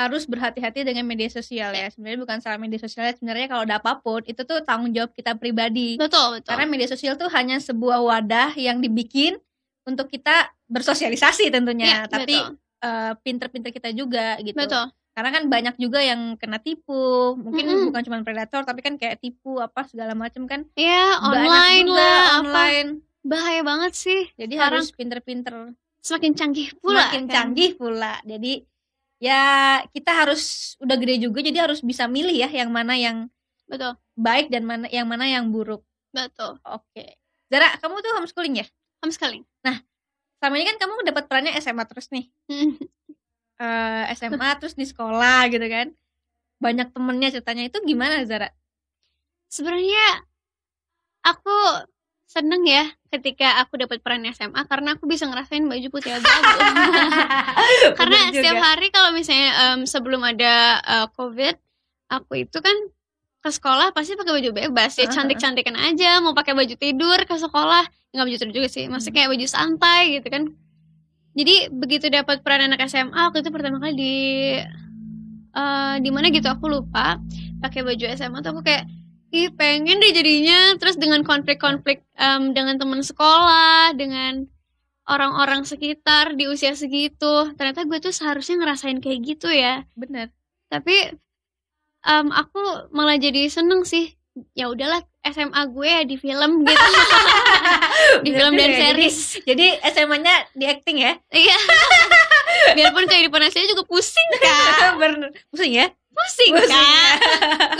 harus 0.00 0.24
berhati-hati 0.24 0.80
dengan 0.80 1.04
media 1.04 1.28
sosial 1.28 1.76
ya. 1.76 1.92
Sebenarnya 1.92 2.18
bukan 2.24 2.38
salah 2.40 2.56
media 2.56 2.80
sosial, 2.80 3.12
sebenarnya 3.12 3.52
kalau 3.52 3.62
ada 3.68 3.76
apa 3.76 4.00
pun 4.00 4.24
itu 4.24 4.40
tuh 4.48 4.64
tanggung 4.64 4.96
jawab 4.96 5.12
kita 5.12 5.36
pribadi. 5.36 6.00
betul 6.00 6.40
betul. 6.40 6.48
Karena 6.48 6.66
media 6.66 6.88
sosial 6.88 7.20
tuh 7.20 7.28
hanya 7.36 7.60
sebuah 7.60 8.00
wadah 8.00 8.56
yang 8.56 8.80
dibikin 8.80 9.36
untuk 9.84 10.08
kita 10.08 10.48
bersosialisasi 10.70 11.50
tentunya, 11.50 11.86
Iya, 11.86 11.98
tapi 12.06 12.34
eh, 12.80 13.12
pinter-pinter 13.20 13.70
kita 13.70 13.90
juga 13.92 14.38
gitu. 14.40 14.56
betul 14.56 14.86
Karena 15.10 15.30
kan 15.34 15.44
banyak 15.50 15.74
juga 15.76 15.98
yang 16.00 16.38
kena 16.38 16.62
tipu, 16.62 17.34
mungkin 17.36 17.66
Mm-mm. 17.66 17.86
bukan 17.90 18.02
cuma 18.06 18.18
predator 18.22 18.62
tapi 18.62 18.80
kan 18.80 18.94
kayak 18.96 19.18
tipu 19.18 19.58
apa 19.58 19.82
segala 19.84 20.14
macam 20.14 20.46
kan. 20.46 20.64
ya 20.78 21.18
Banyak 21.18 21.44
online 21.50 21.84
juga 21.84 21.98
lah 21.98 22.22
apa 22.40 22.40
online. 22.40 22.90
bahaya 23.20 23.60
banget 23.60 23.92
sih 23.92 24.20
Jadi 24.38 24.54
Sekarang 24.56 24.80
harus 24.80 24.86
pinter-pinter 24.96 25.54
semakin 26.00 26.32
canggih 26.32 26.68
pula 26.80 27.04
semakin 27.04 27.22
kan. 27.26 27.34
canggih 27.34 27.70
pula. 27.76 28.14
Jadi 28.24 28.52
ya 29.20 29.42
kita 29.92 30.10
harus 30.24 30.72
udah 30.80 30.96
gede 30.96 31.20
juga 31.20 31.44
jadi 31.44 31.68
harus 31.68 31.84
bisa 31.84 32.08
milih 32.08 32.32
ya 32.32 32.48
yang 32.48 32.70
mana 32.72 32.96
yang 32.96 33.28
betul 33.68 33.92
baik 34.16 34.48
dan 34.48 34.64
mana 34.64 34.86
yang 34.88 35.04
mana 35.04 35.26
yang 35.28 35.50
buruk. 35.52 35.84
betul 36.14 36.56
Oke. 36.64 37.18
Zara, 37.50 37.76
kamu 37.82 37.98
tuh 38.00 38.12
homeschooling 38.16 38.62
ya? 38.62 38.66
homeschooling 39.02 39.42
Selama 40.40 40.54
ini 40.56 40.66
kan 40.72 40.76
kamu 40.80 41.04
dapat 41.04 41.24
perannya 41.28 41.52
SMA 41.60 41.84
terus 41.84 42.08
nih. 42.10 42.26
Hmm. 42.48 42.80
Eh, 43.60 44.04
SMA 44.16 44.56
terus 44.56 44.72
di 44.72 44.88
sekolah 44.88 45.52
gitu 45.52 45.68
kan. 45.68 45.92
Banyak 46.64 46.96
temennya 46.96 47.28
ceritanya 47.28 47.68
itu 47.68 47.76
gimana 47.84 48.24
Zara? 48.24 48.48
sebenarnya 49.50 50.06
aku 51.26 51.58
seneng 52.30 52.62
ya 52.62 52.86
ketika 53.10 53.58
aku 53.58 53.74
dapat 53.74 53.98
peran 53.98 54.22
SMA 54.30 54.62
karena 54.70 54.94
aku 54.94 55.10
bisa 55.10 55.26
ngerasain 55.26 55.66
baju 55.66 55.88
putih 55.90 56.14
abu-abu 56.14 56.58
karena 57.98 58.30
setiap 58.30 58.62
hari 58.62 58.94
kalau 58.94 59.10
misalnya 59.10 59.50
em, 59.74 59.80
sebelum 59.82 60.22
ada 60.22 60.78
eh, 60.78 61.06
covid 61.18 61.58
aku 62.06 62.46
itu 62.46 62.62
kan 62.62 62.76
ke 63.40 63.48
sekolah 63.48 63.96
pasti 63.96 64.20
pakai 64.20 64.36
baju 64.36 64.50
bebas 64.52 64.92
ya 65.00 65.08
cantik-cantikan 65.08 65.72
aja 65.72 66.20
mau 66.20 66.36
pakai 66.36 66.52
baju 66.52 66.74
tidur 66.76 67.18
ke 67.24 67.34
sekolah. 67.40 67.88
Nggak 68.12 68.24
baju 68.28 68.36
tidur 68.36 68.54
juga 68.60 68.68
sih 68.68 68.84
maksudnya 68.86 69.14
kayak 69.16 69.28
baju 69.32 69.46
santai 69.48 70.02
gitu 70.20 70.28
kan. 70.28 70.42
Jadi 71.32 71.54
begitu 71.72 72.06
dapat 72.12 72.44
peran 72.44 72.68
anak 72.68 72.84
SMA 72.84 73.16
waktu 73.16 73.40
itu 73.40 73.50
pertama 73.54 73.80
kali 73.80 73.94
di 73.96 74.16
eh 75.50 75.94
di 75.98 76.10
mana 76.12 76.28
gitu 76.28 76.46
aku 76.46 76.68
lupa 76.68 77.16
pakai 77.64 77.80
baju 77.80 78.04
SMA 78.14 78.38
tuh 78.44 78.50
aku 78.54 78.62
kayak 78.62 78.84
ih 79.32 79.48
pengen 79.56 80.04
deh 80.04 80.12
jadinya. 80.12 80.76
Terus 80.76 81.00
dengan 81.00 81.24
konflik-konflik 81.24 82.04
em, 82.20 82.52
dengan 82.52 82.76
teman 82.76 83.00
sekolah 83.00 83.96
dengan 83.96 84.44
orang-orang 85.08 85.64
sekitar 85.64 86.36
di 86.36 86.44
usia 86.44 86.76
segitu 86.76 87.56
ternyata 87.56 87.88
gue 87.88 87.98
tuh 88.04 88.12
seharusnya 88.12 88.60
ngerasain 88.60 89.00
kayak 89.00 89.20
gitu 89.24 89.48
ya. 89.48 89.88
Bener. 89.96 90.28
tapi 90.70 91.10
em, 92.02 92.26
aku 92.28 92.60
malah 92.88 93.16
jadi 93.16 93.46
seneng 93.46 93.82
sih 93.82 94.14
ya 94.52 94.66
udahlah 94.66 95.02
SMA 95.22 95.60
gue 95.68 95.84
ya 95.86 96.02
di 96.02 96.16
film 96.16 96.62
gitu 96.62 96.86
di 98.24 98.30
film 98.30 98.52
dan 98.54 98.62
ya. 98.62 98.72
Jadi- 98.72 98.80
series 98.80 99.16
Jadi 99.42 99.66
SMA-nya 99.86 100.34
di 100.50 100.64
acting 100.64 100.96
ya? 100.98 101.12
iya 101.30 101.58
biarpun 102.76 103.04
kehidupan 103.04 103.42
aslinya 103.42 103.68
juga 103.70 103.84
pusing 103.84 104.28
kan 104.38 104.96
Bener. 105.02 105.28
Pusing 105.48 105.72
ya? 105.74 105.86
pusing 106.10 106.52
Pusing 106.52 106.68
kan 106.68 107.16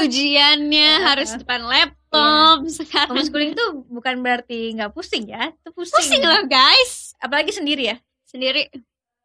ujiannya 0.01 0.91
Iya. 0.93 1.05
harus 1.05 1.31
depan 1.35 1.61
laptop 1.63 2.63
sekarang 2.67 3.13
Homeschooling 3.13 3.53
tuh 3.53 3.85
bukan 3.87 4.21
berarti 4.21 4.73
nggak 4.73 4.91
pusing 4.91 5.27
ya? 5.27 5.51
Itu 5.55 5.71
pusing. 5.71 5.97
pusing 5.97 6.23
loh 6.23 6.45
guys 6.45 7.15
Apalagi 7.17 7.51
sendiri 7.51 7.89
ya? 7.89 7.97
sendiri 8.23 8.69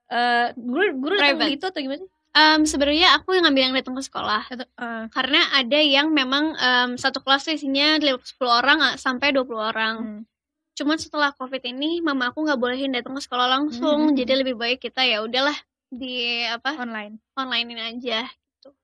Eh 0.05 0.47
guru 0.53 0.93
guru 0.99 1.15
gitu 1.49 1.65
atau 1.65 1.81
gimana 1.81 2.05
Em, 2.35 2.67
sebenarnya 2.67 3.15
aku 3.15 3.31
yang 3.31 3.47
ngambil 3.47 3.63
yang 3.63 3.75
datang 3.75 3.95
ke 3.95 4.03
sekolah 4.03 4.41
eh, 4.51 5.03
karena 5.07 5.39
ada 5.55 5.79
yang 5.79 6.11
memang 6.11 6.51
em, 6.53 6.89
satu 6.95 7.23
kelas 7.23 7.47
isinya 7.47 7.95
10 7.95 8.19
orang 8.43 8.77
ah, 8.81 8.95
sampai 8.95 9.31
20 9.31 9.55
orang 9.55 9.95
hmm. 9.97 10.21
cuman 10.75 10.99
setelah 10.99 11.31
covid 11.31 11.63
ini 11.63 12.03
mama 12.03 12.27
aku 12.27 12.43
nggak 12.43 12.59
bolehin 12.59 12.91
datang 12.91 13.15
ke 13.15 13.23
sekolah 13.23 13.47
langsung 13.47 14.11
Hmm. 14.11 14.15
jadi 14.15 14.35
lebih 14.37 14.55
baik 14.55 14.83
kita 14.83 15.01
ya 15.01 15.23
udahlah 15.23 15.55
di 15.87 16.43
apa 16.43 16.75
online. 16.75 17.23
onlinein 17.33 17.95
aja 17.95 18.27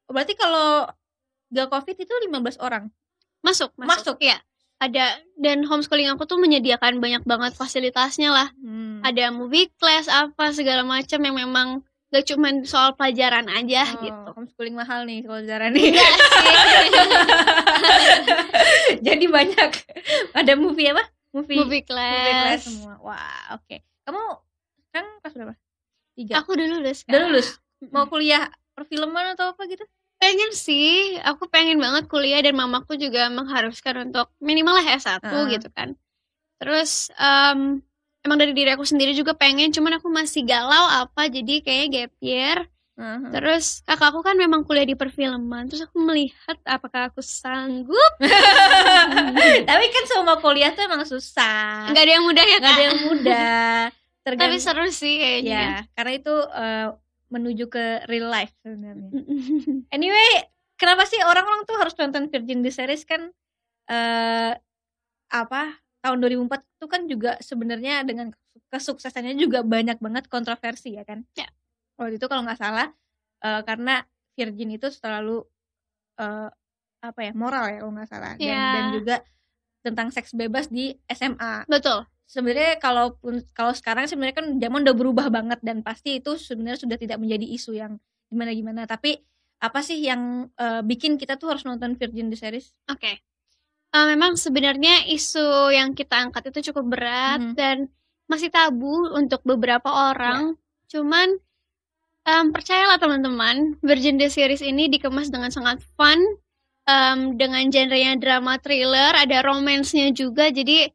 Oh, 0.07 0.13
berarti 0.13 0.31
kalau 0.33 0.87
gak 1.49 1.67
covid 1.67 1.97
itu 1.97 2.13
15 2.23 2.55
orang. 2.57 2.87
masuk 3.41 3.75
Masuk? 3.75 4.15
ya 4.21 4.39
ada 4.77 5.11
dan 5.35 5.61
homeschooling 5.61 6.07
aku 6.07 6.23
tuh 6.23 6.37
menyediakan 6.37 6.97
banyak 6.97 7.23
banget 7.23 7.51
fasilitasnya 7.51 8.31
lah 8.31 8.47
Hmm. 8.55 9.03
ada 9.03 9.27
movie 9.27 9.67
class 9.75 10.07
apa 10.07 10.55
segala 10.55 10.87
macam 10.87 11.19
yang 11.19 11.35
memang 11.35 11.83
gak 12.11 12.23
cuma 12.27 12.47
soal 12.63 12.91
pelajaran 12.93 13.47
aja 13.47 13.81
Oh, 13.87 13.99
gitu 14.03 14.29
Homeschooling 14.35 14.75
mahal 14.75 15.07
nih 15.07 15.23
kalau 15.23 15.41
Zara 15.41 15.71
nih. 15.71 15.95
Sih 15.95 15.95
Jadi 19.07 19.25
banyak 19.27 19.69
ada 20.33 20.53
movie 20.55 20.91
apa? 20.91 21.03
Movie, 21.31 21.55
movie 21.55 21.59
movie 21.63 21.83
class 21.87 22.27
class 22.27 22.61
semua. 22.67 22.93
Wah, 22.99 23.55
oke. 23.55 23.75
Kamu 24.03 24.23
kan 24.91 25.05
kelas 25.23 25.33
berapa? 25.33 25.53
Tiga. 26.11 26.33
aku 26.43 26.49
udah 26.53 26.67
lulus 26.67 27.07
Udah 27.07 27.19
lulus? 27.23 27.47
Mau 27.89 28.05
kuliah 28.05 28.51
perfilman 28.75 29.33
atau 29.33 29.55
apa 29.55 29.63
gitu? 29.65 29.83
pengen 30.21 30.53
sih 30.53 31.17
aku 31.17 31.49
pengen 31.49 31.81
banget 31.81 32.05
kuliah 32.05 32.37
dan 32.45 32.53
mamaku 32.53 32.93
juga 32.93 33.25
mengharuskan 33.33 34.05
untuk 34.05 34.29
minimal 34.37 34.77
lah 34.77 34.93
S1 34.93 35.17
Heeh. 35.17 35.57
gitu 35.57 35.65
kan 35.73 35.97
terus 36.61 37.09
em, 37.17 37.81
emang 38.21 38.37
dari 38.37 38.53
diri 38.53 38.69
aku 38.73 38.85
sendiri 38.85 39.11
juga 39.13 39.33
pengen 39.33 39.73
cuman 39.73 39.97
aku 39.97 40.07
masih 40.09 40.45
galau 40.45 40.85
apa 40.89 41.25
jadi 41.27 41.61
kayak 41.61 41.87
gap 41.89 42.13
year 42.21 42.57
Heeh. 42.99 43.33
terus 43.33 43.81
kakakku 43.87 44.21
kan 44.21 44.37
memang 44.37 44.61
kuliah 44.61 44.85
di 44.85 44.93
perfilman 44.93 45.65
terus 45.65 45.87
aku 45.87 45.97
melihat 45.97 46.59
apakah 46.67 47.09
aku 47.09 47.23
sanggup 47.23 48.13
Tapi 49.69 49.85
kan 49.89 50.03
semua 50.05 50.37
kuliah 50.37 50.69
tuh 50.75 50.85
emang 50.85 51.01
susah. 51.07 51.89
nggak 51.89 52.03
ada 52.03 52.13
yang 52.13 52.25
mudah 52.27 52.45
ya 52.45 52.57
kak 52.59 52.71
ada 52.71 52.83
yang 52.83 52.99
mudah. 53.07 53.75
tapi 54.21 54.37
Tergantung 54.37 54.61
seru 54.61 54.85
sih 54.93 55.17
kayaknya 55.17 55.49
ya, 55.57 55.69
karena 55.97 56.11
itu 56.13 56.33
eh, 56.53 56.87
menuju 57.31 57.65
ke 57.71 58.05
real 58.05 58.27
life 58.29 58.53
sebenarnya. 58.61 59.09
Anyway, 59.89 60.29
kenapa 60.77 61.07
sih 61.09 61.17
orang-orang 61.25 61.65
tuh 61.65 61.79
harus 61.79 61.95
nonton 61.97 62.29
Virgin 62.29 62.61
the 62.61 62.69
Series 62.69 63.01
kan 63.07 63.31
eh 63.89 64.53
apa 65.31 65.79
tahun 66.01 66.17
2004 66.21 66.61
itu 66.65 66.85
kan 66.89 67.01
juga 67.05 67.31
sebenarnya 67.39 68.01
dengan 68.03 68.33
kesuksesannya 68.73 69.37
juga 69.37 69.61
banyak 69.61 70.01
banget 70.01 70.25
kontroversi 70.27 70.97
ya 70.97 71.05
kan? 71.05 71.23
Ya. 71.37 71.47
Waktu 71.97 72.17
itu 72.17 72.25
kalau 72.25 72.41
nggak 72.45 72.59
salah 72.59 72.89
eh, 73.45 73.61
karena 73.65 74.01
Virgin 74.33 74.73
itu 74.73 74.89
selalu 74.89 75.45
eh, 76.17 76.49
apa 77.01 77.19
ya 77.25 77.33
moral 77.33 77.65
ya 77.73 77.77
kalau 77.81 77.93
nggak 77.97 78.09
salah 78.09 78.33
dan, 78.37 78.45
Ya. 78.45 78.65
dan 78.77 78.85
juga 78.93 79.15
tentang 79.81 80.13
seks 80.13 80.37
bebas 80.37 80.69
di 80.69 80.93
SMA 81.09 81.65
betul 81.65 82.05
sebenarnya 82.29 82.77
kalaupun 82.77 83.41
kalau 83.57 83.73
sekarang 83.73 84.05
sebenarnya 84.05 84.37
kan 84.37 84.47
zaman 84.61 84.85
udah 84.85 84.95
berubah 84.95 85.27
banget 85.33 85.57
dan 85.65 85.81
pasti 85.81 86.21
itu 86.21 86.37
sebenarnya 86.37 86.85
sudah 86.85 86.97
tidak 87.01 87.17
menjadi 87.17 87.45
isu 87.49 87.73
yang 87.73 87.97
gimana 88.29 88.53
gimana 88.53 88.81
tapi 88.85 89.17
apa 89.61 89.79
sih 89.85 90.01
yang 90.01 90.49
eh, 90.57 90.81
bikin 90.85 91.17
kita 91.21 91.37
tuh 91.37 91.53
harus 91.53 91.65
nonton 91.65 91.93
Virgin 91.93 92.33
the 92.33 92.37
Series? 92.37 92.73
Oke. 92.89 93.21
Eh, 93.91 94.07
memang 94.07 94.39
sebenarnya 94.39 95.03
isu 95.11 95.67
yang 95.75 95.91
kita 95.91 96.15
angkat 96.23 96.47
itu 96.55 96.71
cukup 96.71 96.95
berat 96.95 97.43
Mhm. 97.43 97.53
dan 97.59 97.77
masih 98.31 98.47
tabu 98.47 99.11
untuk 99.11 99.43
beberapa 99.43 99.91
orang. 100.15 100.55
Cuman 100.87 101.35
em, 102.23 102.53
percayalah 102.53 103.01
teman-teman, 103.01 103.81
Virgin 103.83 104.15
the 104.21 104.29
Series 104.31 104.61
ini 104.61 104.87
dikemas 104.87 105.27
dengan 105.33 105.49
sangat 105.51 105.81
fun, 105.97 106.21
em, 106.87 107.35
dengan 107.35 107.67
genrenya 107.73 108.15
drama 108.15 108.61
thriller, 108.61 109.11
ada 109.17 109.41
romansnya 109.43 110.13
juga. 110.15 110.47
Jadi 110.53 110.87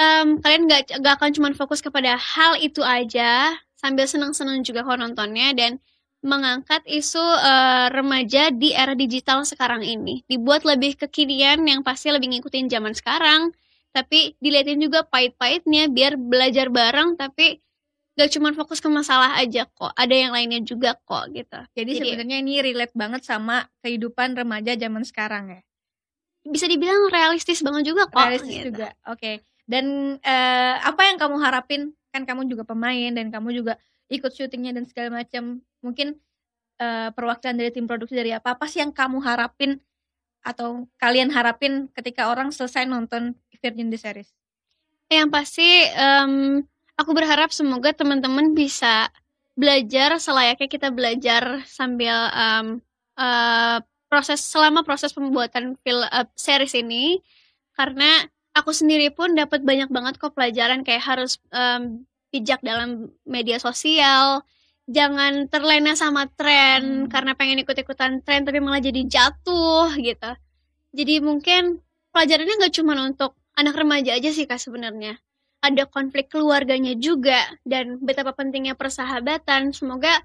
em, 0.00 0.40
kalian 0.42 0.66
gak, 0.66 0.82
gak 1.04 1.14
akan 1.22 1.30
cuma 1.36 1.48
fokus 1.54 1.78
kepada 1.84 2.18
hal 2.18 2.58
itu 2.58 2.82
aja, 2.82 3.54
sambil 3.78 4.10
senang-senang 4.10 4.64
juga 4.66 4.82
kalau 4.82 4.98
nontonnya 5.06 5.54
dan 5.54 5.78
mengangkat 6.24 6.80
isu 6.88 7.20
eh, 7.20 7.86
remaja 7.92 8.48
di 8.48 8.72
era 8.72 8.96
digital 8.96 9.44
sekarang 9.44 9.84
ini. 9.84 10.24
Dibuat 10.24 10.64
lebih 10.64 10.96
kekinian 10.96 11.62
yang 11.68 11.84
pasti 11.84 12.08
lebih 12.08 12.32
ngikutin 12.32 12.72
zaman 12.72 12.96
sekarang, 12.96 13.52
tapi 13.92 14.34
diliatin 14.40 14.80
juga 14.80 15.04
pahit-pahitnya 15.06 15.92
biar 15.92 16.18
belajar 16.18 16.72
bareng 16.72 17.14
tapi 17.14 17.62
gak 18.14 18.30
cuma 18.30 18.54
fokus 18.54 18.80
ke 18.80 18.88
masalah 18.88 19.36
aja 19.38 19.68
kok. 19.68 19.92
Ada 19.94 20.14
yang 20.14 20.32
lainnya 20.32 20.64
juga 20.64 20.96
kok 20.96 21.30
gitu. 21.30 21.60
Jadi, 21.76 21.90
Jadi- 21.92 22.00
sebenarnya 22.00 22.36
ini 22.40 22.54
relate 22.64 22.94
banget 22.96 23.22
sama 23.22 23.66
kehidupan 23.84 24.34
remaja 24.34 24.74
zaman 24.74 25.04
sekarang 25.04 25.44
ya. 25.54 25.60
Bisa 26.44 26.68
dibilang 26.68 27.08
realistis 27.10 27.60
banget 27.62 27.92
juga 27.92 28.08
kok. 28.08 28.18
Realistis 28.22 28.64
gitu. 28.64 28.68
juga. 28.74 28.94
Oke. 29.10 29.44
Dan 29.64 30.16
eh, 30.20 30.74
apa 30.80 31.08
yang 31.08 31.16
kamu 31.20 31.36
harapin? 31.40 31.92
Kan 32.14 32.22
kamu 32.22 32.46
juga 32.46 32.62
pemain 32.62 33.10
dan 33.10 33.26
kamu 33.34 33.50
juga 33.50 33.74
ikut 34.08 34.32
syutingnya 34.32 34.76
dan 34.76 34.84
segala 34.84 35.22
macam. 35.22 35.62
Mungkin 35.80 36.16
eh, 36.80 37.08
perwakilan 37.12 37.56
dari 37.56 37.70
tim 37.70 37.86
produksi 37.88 38.14
dari 38.16 38.34
apa 38.34 38.56
apa 38.56 38.66
sih 38.68 38.80
yang 38.82 38.92
kamu 38.92 39.22
harapin 39.24 39.80
atau 40.44 40.84
kalian 41.00 41.32
harapin 41.32 41.88
ketika 41.96 42.28
orang 42.28 42.52
selesai 42.52 42.84
nonton 42.84 43.32
Virgin 43.64 43.88
the 43.88 43.96
series? 43.96 44.28
Yang 45.08 45.28
pasti 45.32 45.68
em, 45.88 46.60
aku 47.00 47.16
berharap 47.16 47.48
semoga 47.48 47.96
teman-teman 47.96 48.52
bisa 48.52 49.08
belajar 49.56 50.20
selayaknya 50.20 50.68
kita 50.68 50.92
belajar 50.92 51.64
sambil 51.64 52.28
em, 52.36 52.66
eh, 53.16 53.78
proses 54.12 54.44
selama 54.44 54.84
proses 54.84 55.16
pembuatan 55.16 55.80
film 55.80 56.04
series 56.36 56.76
ini. 56.76 57.24
Karena 57.72 58.22
aku 58.52 58.70
sendiri 58.70 59.10
pun 59.10 59.32
dapat 59.32 59.64
banyak 59.64 59.88
banget 59.90 60.14
kok 60.20 60.36
pelajaran 60.36 60.84
kayak 60.84 61.02
harus 61.02 61.40
em, 61.56 62.04
bijak 62.34 62.58
dalam 62.60 63.14
media 63.22 63.62
sosial. 63.62 64.42
Jangan 64.84 65.46
terlena 65.46 65.94
sama 65.94 66.26
tren 66.28 67.06
Hmm. 67.06 67.08
karena 67.08 67.32
pengen 67.32 67.62
ikut-ikutan 67.62 68.20
tren 68.20 68.42
tapi 68.42 68.58
malah 68.58 68.82
jadi 68.82 69.06
jatuh 69.06 69.94
gitu. 69.96 70.32
Jadi 70.90 71.22
mungkin 71.22 71.78
pelajarannya 72.10 72.58
nggak 72.58 72.74
cuma 72.74 72.98
untuk 73.00 73.38
anak 73.54 73.78
remaja 73.78 74.18
aja 74.18 74.34
sih 74.34 74.44
kak 74.44 74.58
sebenarnya. 74.58 75.14
Ada 75.62 75.88
konflik 75.88 76.28
keluarganya 76.28 76.92
juga 76.98 77.38
dan 77.64 77.96
betapa 78.02 78.34
pentingnya 78.36 78.76
persahabatan. 78.76 79.72
Semoga 79.72 80.20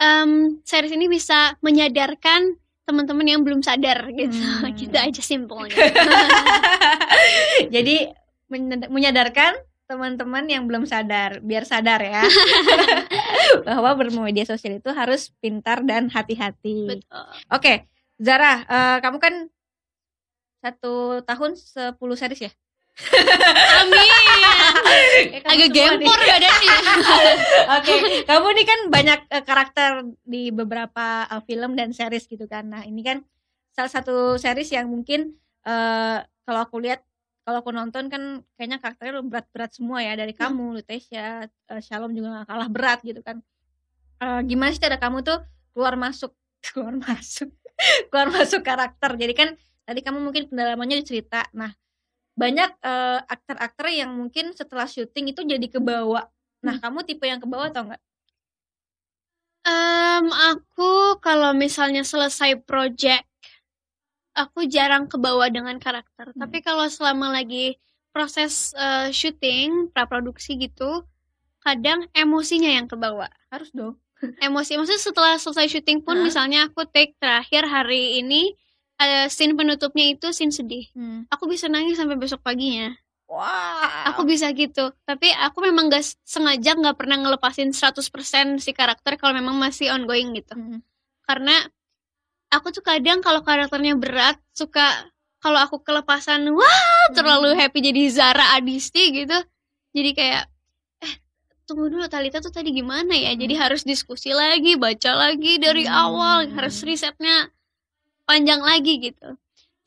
em, 0.00 0.62
series 0.64 0.94
ini 0.94 1.10
bisa 1.10 1.58
menyadarkan 1.60 2.56
teman-teman 2.88 3.28
yang 3.28 3.44
belum 3.44 3.60
sadar 3.60 4.08
gitu. 4.16 4.32
Hmm. 4.40 4.72
gitu 4.80 4.96
aja 4.96 5.20
simpelnya. 5.20 5.76
Jadi 7.74 8.08
menyad- 8.48 8.88
menyadarkan 8.88 9.52
teman-teman 9.88 10.44
yang 10.44 10.68
belum 10.68 10.84
sadar 10.84 11.40
biar 11.40 11.64
sadar 11.64 12.04
ya. 12.04 12.22
Bahwa 13.66 13.96
bermedia 13.96 14.44
sosial 14.44 14.78
itu 14.78 14.92
harus 14.92 15.32
pintar 15.40 15.80
dan 15.82 16.12
hati-hati. 16.12 17.00
Oke, 17.48 17.88
Zara, 18.20 18.68
eh, 18.68 18.98
kamu 19.00 19.16
kan 19.16 19.34
satu 20.60 21.24
tahun 21.24 21.56
10 21.56 21.96
series 22.20 22.42
ya? 22.50 22.52
amin. 23.82 24.08
Ya, 25.18 25.42
agak 25.44 25.70
gempor 25.74 26.18
badannya. 26.18 26.76
Oke, 27.78 27.94
kamu 28.26 28.46
nih 28.54 28.66
kan 28.66 28.80
banyak 28.90 29.20
eh, 29.30 29.44
karakter 29.44 29.90
di 30.22 30.50
beberapa 30.50 31.26
eh, 31.26 31.42
film 31.46 31.74
dan 31.78 31.90
series 31.94 32.26
gitu 32.26 32.46
kan. 32.46 32.66
Nah, 32.70 32.82
ini 32.86 33.02
kan 33.02 33.22
salah 33.74 33.90
satu 33.90 34.38
series 34.38 34.70
yang 34.74 34.90
mungkin 34.90 35.38
eh, 35.66 36.18
kalau 36.46 36.60
aku 36.64 36.82
lihat 36.82 37.02
kalau 37.48 37.64
aku 37.64 37.72
nonton 37.72 38.12
kan 38.12 38.44
kayaknya 38.60 38.76
karakternya 38.76 39.24
berat-berat 39.24 39.72
semua 39.72 40.04
ya 40.04 40.12
dari 40.20 40.36
kamu, 40.36 40.76
Lutesia, 40.76 41.48
eh, 41.48 41.80
Shalom 41.80 42.12
juga 42.12 42.44
gak 42.44 42.52
kalah 42.52 42.68
berat 42.68 43.00
gitu 43.00 43.24
kan. 43.24 43.40
Eh, 44.20 44.40
gimana 44.44 44.68
sih 44.68 44.84
cara 44.84 45.00
kamu 45.00 45.24
tuh 45.24 45.40
keluar 45.72 45.96
masuk 45.96 46.36
keluar 46.68 46.92
masuk 47.00 47.48
keluar 48.12 48.28
masuk 48.28 48.60
karakter. 48.60 49.16
Jadi 49.16 49.32
kan 49.32 49.48
tadi 49.88 50.04
kamu 50.04 50.20
mungkin 50.20 50.52
pendalamannya 50.52 51.00
cerita. 51.08 51.48
Nah, 51.56 51.72
banyak 52.36 52.68
eh, 52.84 53.20
aktor-aktor 53.24 53.88
yang 53.96 54.12
mungkin 54.12 54.52
setelah 54.52 54.84
syuting 54.84 55.32
itu 55.32 55.40
jadi 55.40 55.66
kebawa. 55.72 56.28
Nah, 56.60 56.76
kamu 56.76 57.08
tipe 57.08 57.24
yang 57.24 57.40
kebawa 57.40 57.72
atau 57.72 57.88
enggak? 57.88 58.02
Em, 59.68 60.26
aku 60.52 61.16
kalau 61.24 61.52
misalnya 61.52 62.00
selesai 62.00 62.60
project, 62.64 63.27
aku 64.38 64.70
jarang 64.70 65.10
kebawa 65.10 65.50
dengan 65.50 65.74
karakter. 65.82 66.30
Hmm. 66.30 66.38
Tapi 66.46 66.62
kalau 66.62 66.86
selama 66.86 67.34
lagi 67.34 67.74
proses 68.14 68.70
eh, 68.78 69.10
syuting, 69.10 69.90
praproduksi 69.90 70.54
gitu, 70.54 71.02
kadang 71.58 72.06
emosinya 72.14 72.70
yang 72.70 72.86
kebawa. 72.86 73.26
Harus 73.50 73.74
dong. 73.74 73.98
Emosi, 74.42 74.78
maksudnya 74.78 75.02
setelah 75.02 75.34
selesai 75.38 75.66
syuting 75.78 76.02
pun, 76.02 76.18
Hah? 76.18 76.24
misalnya 76.26 76.66
aku 76.66 76.86
take 76.90 77.14
terakhir 77.18 77.66
hari 77.66 78.18
ini, 78.18 78.54
eh, 78.98 79.26
scene 79.30 79.54
penutupnya 79.54 80.10
itu 80.10 80.30
scene 80.34 80.50
sedih. 80.50 80.90
Aku 81.30 81.46
bisa 81.46 81.66
nangis 81.70 81.98
sampai 81.98 82.18
besok 82.18 82.42
paginya. 82.42 82.94
Wah. 83.28 84.08
Aku 84.10 84.24
bisa 84.24 84.48
gitu. 84.56 84.88
Tapi 85.04 85.28
aku 85.36 85.60
memang 85.60 85.92
gak 85.92 86.00
sengaja 86.24 86.72
nggak 86.74 86.96
pernah 86.96 87.20
ngelepasin 87.20 87.76
100% 87.76 88.56
si 88.56 88.72
karakter 88.72 89.20
kalau 89.20 89.36
memang 89.36 89.60
masih 89.60 89.92
ongoing 89.92 90.32
gitu 90.32 90.56
Hmm. 90.56 90.80
karena 91.28 91.52
aku 92.48 92.72
tuh 92.72 92.84
kadang 92.84 93.20
kalau 93.20 93.40
karakternya 93.44 93.94
berat 93.94 94.36
suka 94.52 95.08
kalau 95.38 95.58
aku 95.62 95.78
kelepasan 95.84 96.48
wah 96.50 97.04
terlalu 97.14 97.54
happy 97.54 97.78
jadi 97.80 98.02
Zara 98.10 98.58
Adisti 98.58 99.14
gitu. 99.14 99.38
Jadi 99.94 100.10
kayak 100.12 100.44
eh 101.00 101.14
tunggu 101.64 101.88
dulu 101.88 102.04
Talita 102.10 102.42
tuh 102.42 102.50
tadi 102.50 102.74
gimana 102.74 103.14
ya? 103.14 103.32
Jadi 103.38 103.54
harus 103.54 103.86
diskusi 103.86 104.34
lagi 104.34 104.74
baca 104.74 105.14
lagi 105.14 105.56
dari 105.62 105.86
Hmm. 105.86 105.94
awal 105.94 106.38
harus 106.52 106.82
risetnya 106.82 107.48
panjang 108.26 108.60
lagi 108.60 108.98
gitu. 109.00 109.38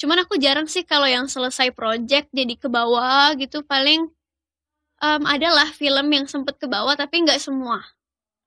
Cuman 0.01 0.25
aku 0.25 0.39
jarang 0.41 0.65
sih 0.65 0.81
kalau 0.81 1.05
yang 1.05 1.29
selesai 1.29 1.69
project 1.75 2.31
jadi 2.33 2.55
ke 2.57 2.65
bawah 2.71 3.35
gitu 3.37 3.61
paling 3.61 4.09
em, 5.01 5.23
adalah 5.25 5.67
film 5.73 6.07
yang 6.09 6.25
sempet 6.25 6.57
ke 6.57 6.65
bawah 6.65 6.95
tapi 6.95 7.21
nggak 7.25 7.41
semua. 7.41 7.81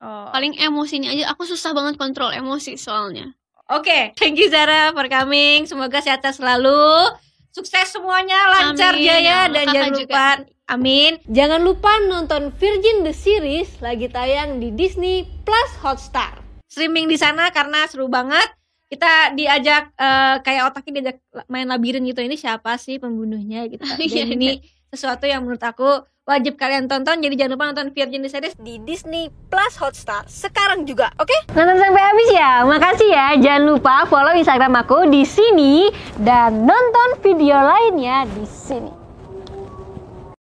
Oh. 0.04 0.28
paling 0.28 0.52
emosinya 0.60 1.08
aja 1.08 1.32
aku 1.32 1.48
susah 1.48 1.72
banget 1.72 1.96
kontrol 1.96 2.28
emosi 2.28 2.76
soalnya 2.76 3.32
Oke, 3.72 4.12
thank 4.20 4.36
you 4.36 4.52
Zara 4.52 4.92
for 4.92 5.08
coming. 5.08 5.64
Semoga 5.64 6.04
sehat 6.04 6.20
selalu. 6.20 7.08
Sukses 7.48 7.96
semuanya, 7.96 8.36
lancar 8.50 8.92
Amin, 8.92 9.08
jaya 9.08 9.20
ya 9.22 9.40
dan 9.48 9.64
Kakak 9.64 9.72
jangan 9.72 9.92
juga. 9.94 10.02
lupa 10.04 10.26
amin. 10.68 11.12
Jangan 11.30 11.60
lupa 11.64 11.92
nonton 12.04 12.42
Virgin 12.60 13.06
the 13.06 13.14
Series 13.14 13.78
lagi 13.80 14.10
tayang 14.10 14.60
di 14.60 14.68
Disney 14.74 15.24
Plus 15.48 15.70
Hotstar. 15.80 16.44
Streaming 16.68 17.08
di 17.08 17.16
sana 17.16 17.48
karena 17.54 17.86
seru 17.88 18.10
banget. 18.10 18.52
Kita 18.90 19.32
diajak 19.32 19.96
eh, 19.96 20.36
kayak 20.44 20.62
otaknya 20.68 20.92
diajak 21.00 21.18
main 21.48 21.64
labirin 21.64 22.04
gitu. 22.04 22.20
Ini 22.20 22.36
siapa 22.36 22.76
sih 22.76 23.00
pembunuhnya 23.00 23.64
gitu. 23.70 23.80
Dan 24.12 24.28
ini 24.34 24.60
sesuatu 24.94 25.28
yang 25.28 25.42
menurut 25.44 25.62
aku 25.62 26.06
wajib 26.24 26.56
kalian 26.56 26.88
tonton. 26.88 27.20
Jadi 27.20 27.34
jangan 27.36 27.52
lupa 27.54 27.64
nonton 27.70 27.88
Virgin 27.92 28.24
the 28.24 28.30
Series 28.32 28.56
di 28.56 28.80
Disney 28.80 29.28
Plus 29.52 29.76
Hotstar 29.76 30.24
sekarang 30.24 30.88
juga, 30.88 31.12
oke? 31.20 31.52
Nonton 31.52 31.76
sampai 31.76 32.02
habis 32.02 32.28
ya. 32.32 32.52
Makasih 32.64 33.10
ya. 33.12 33.26
Jangan 33.38 33.62
lupa 33.68 34.08
follow 34.08 34.32
Instagram 34.32 34.74
aku 34.80 35.06
di 35.12 35.22
sini 35.28 35.92
dan 36.24 36.64
nonton 36.64 37.20
video 37.20 37.60
lainnya 37.60 38.24
di 38.32 38.46
sini. 38.48 39.03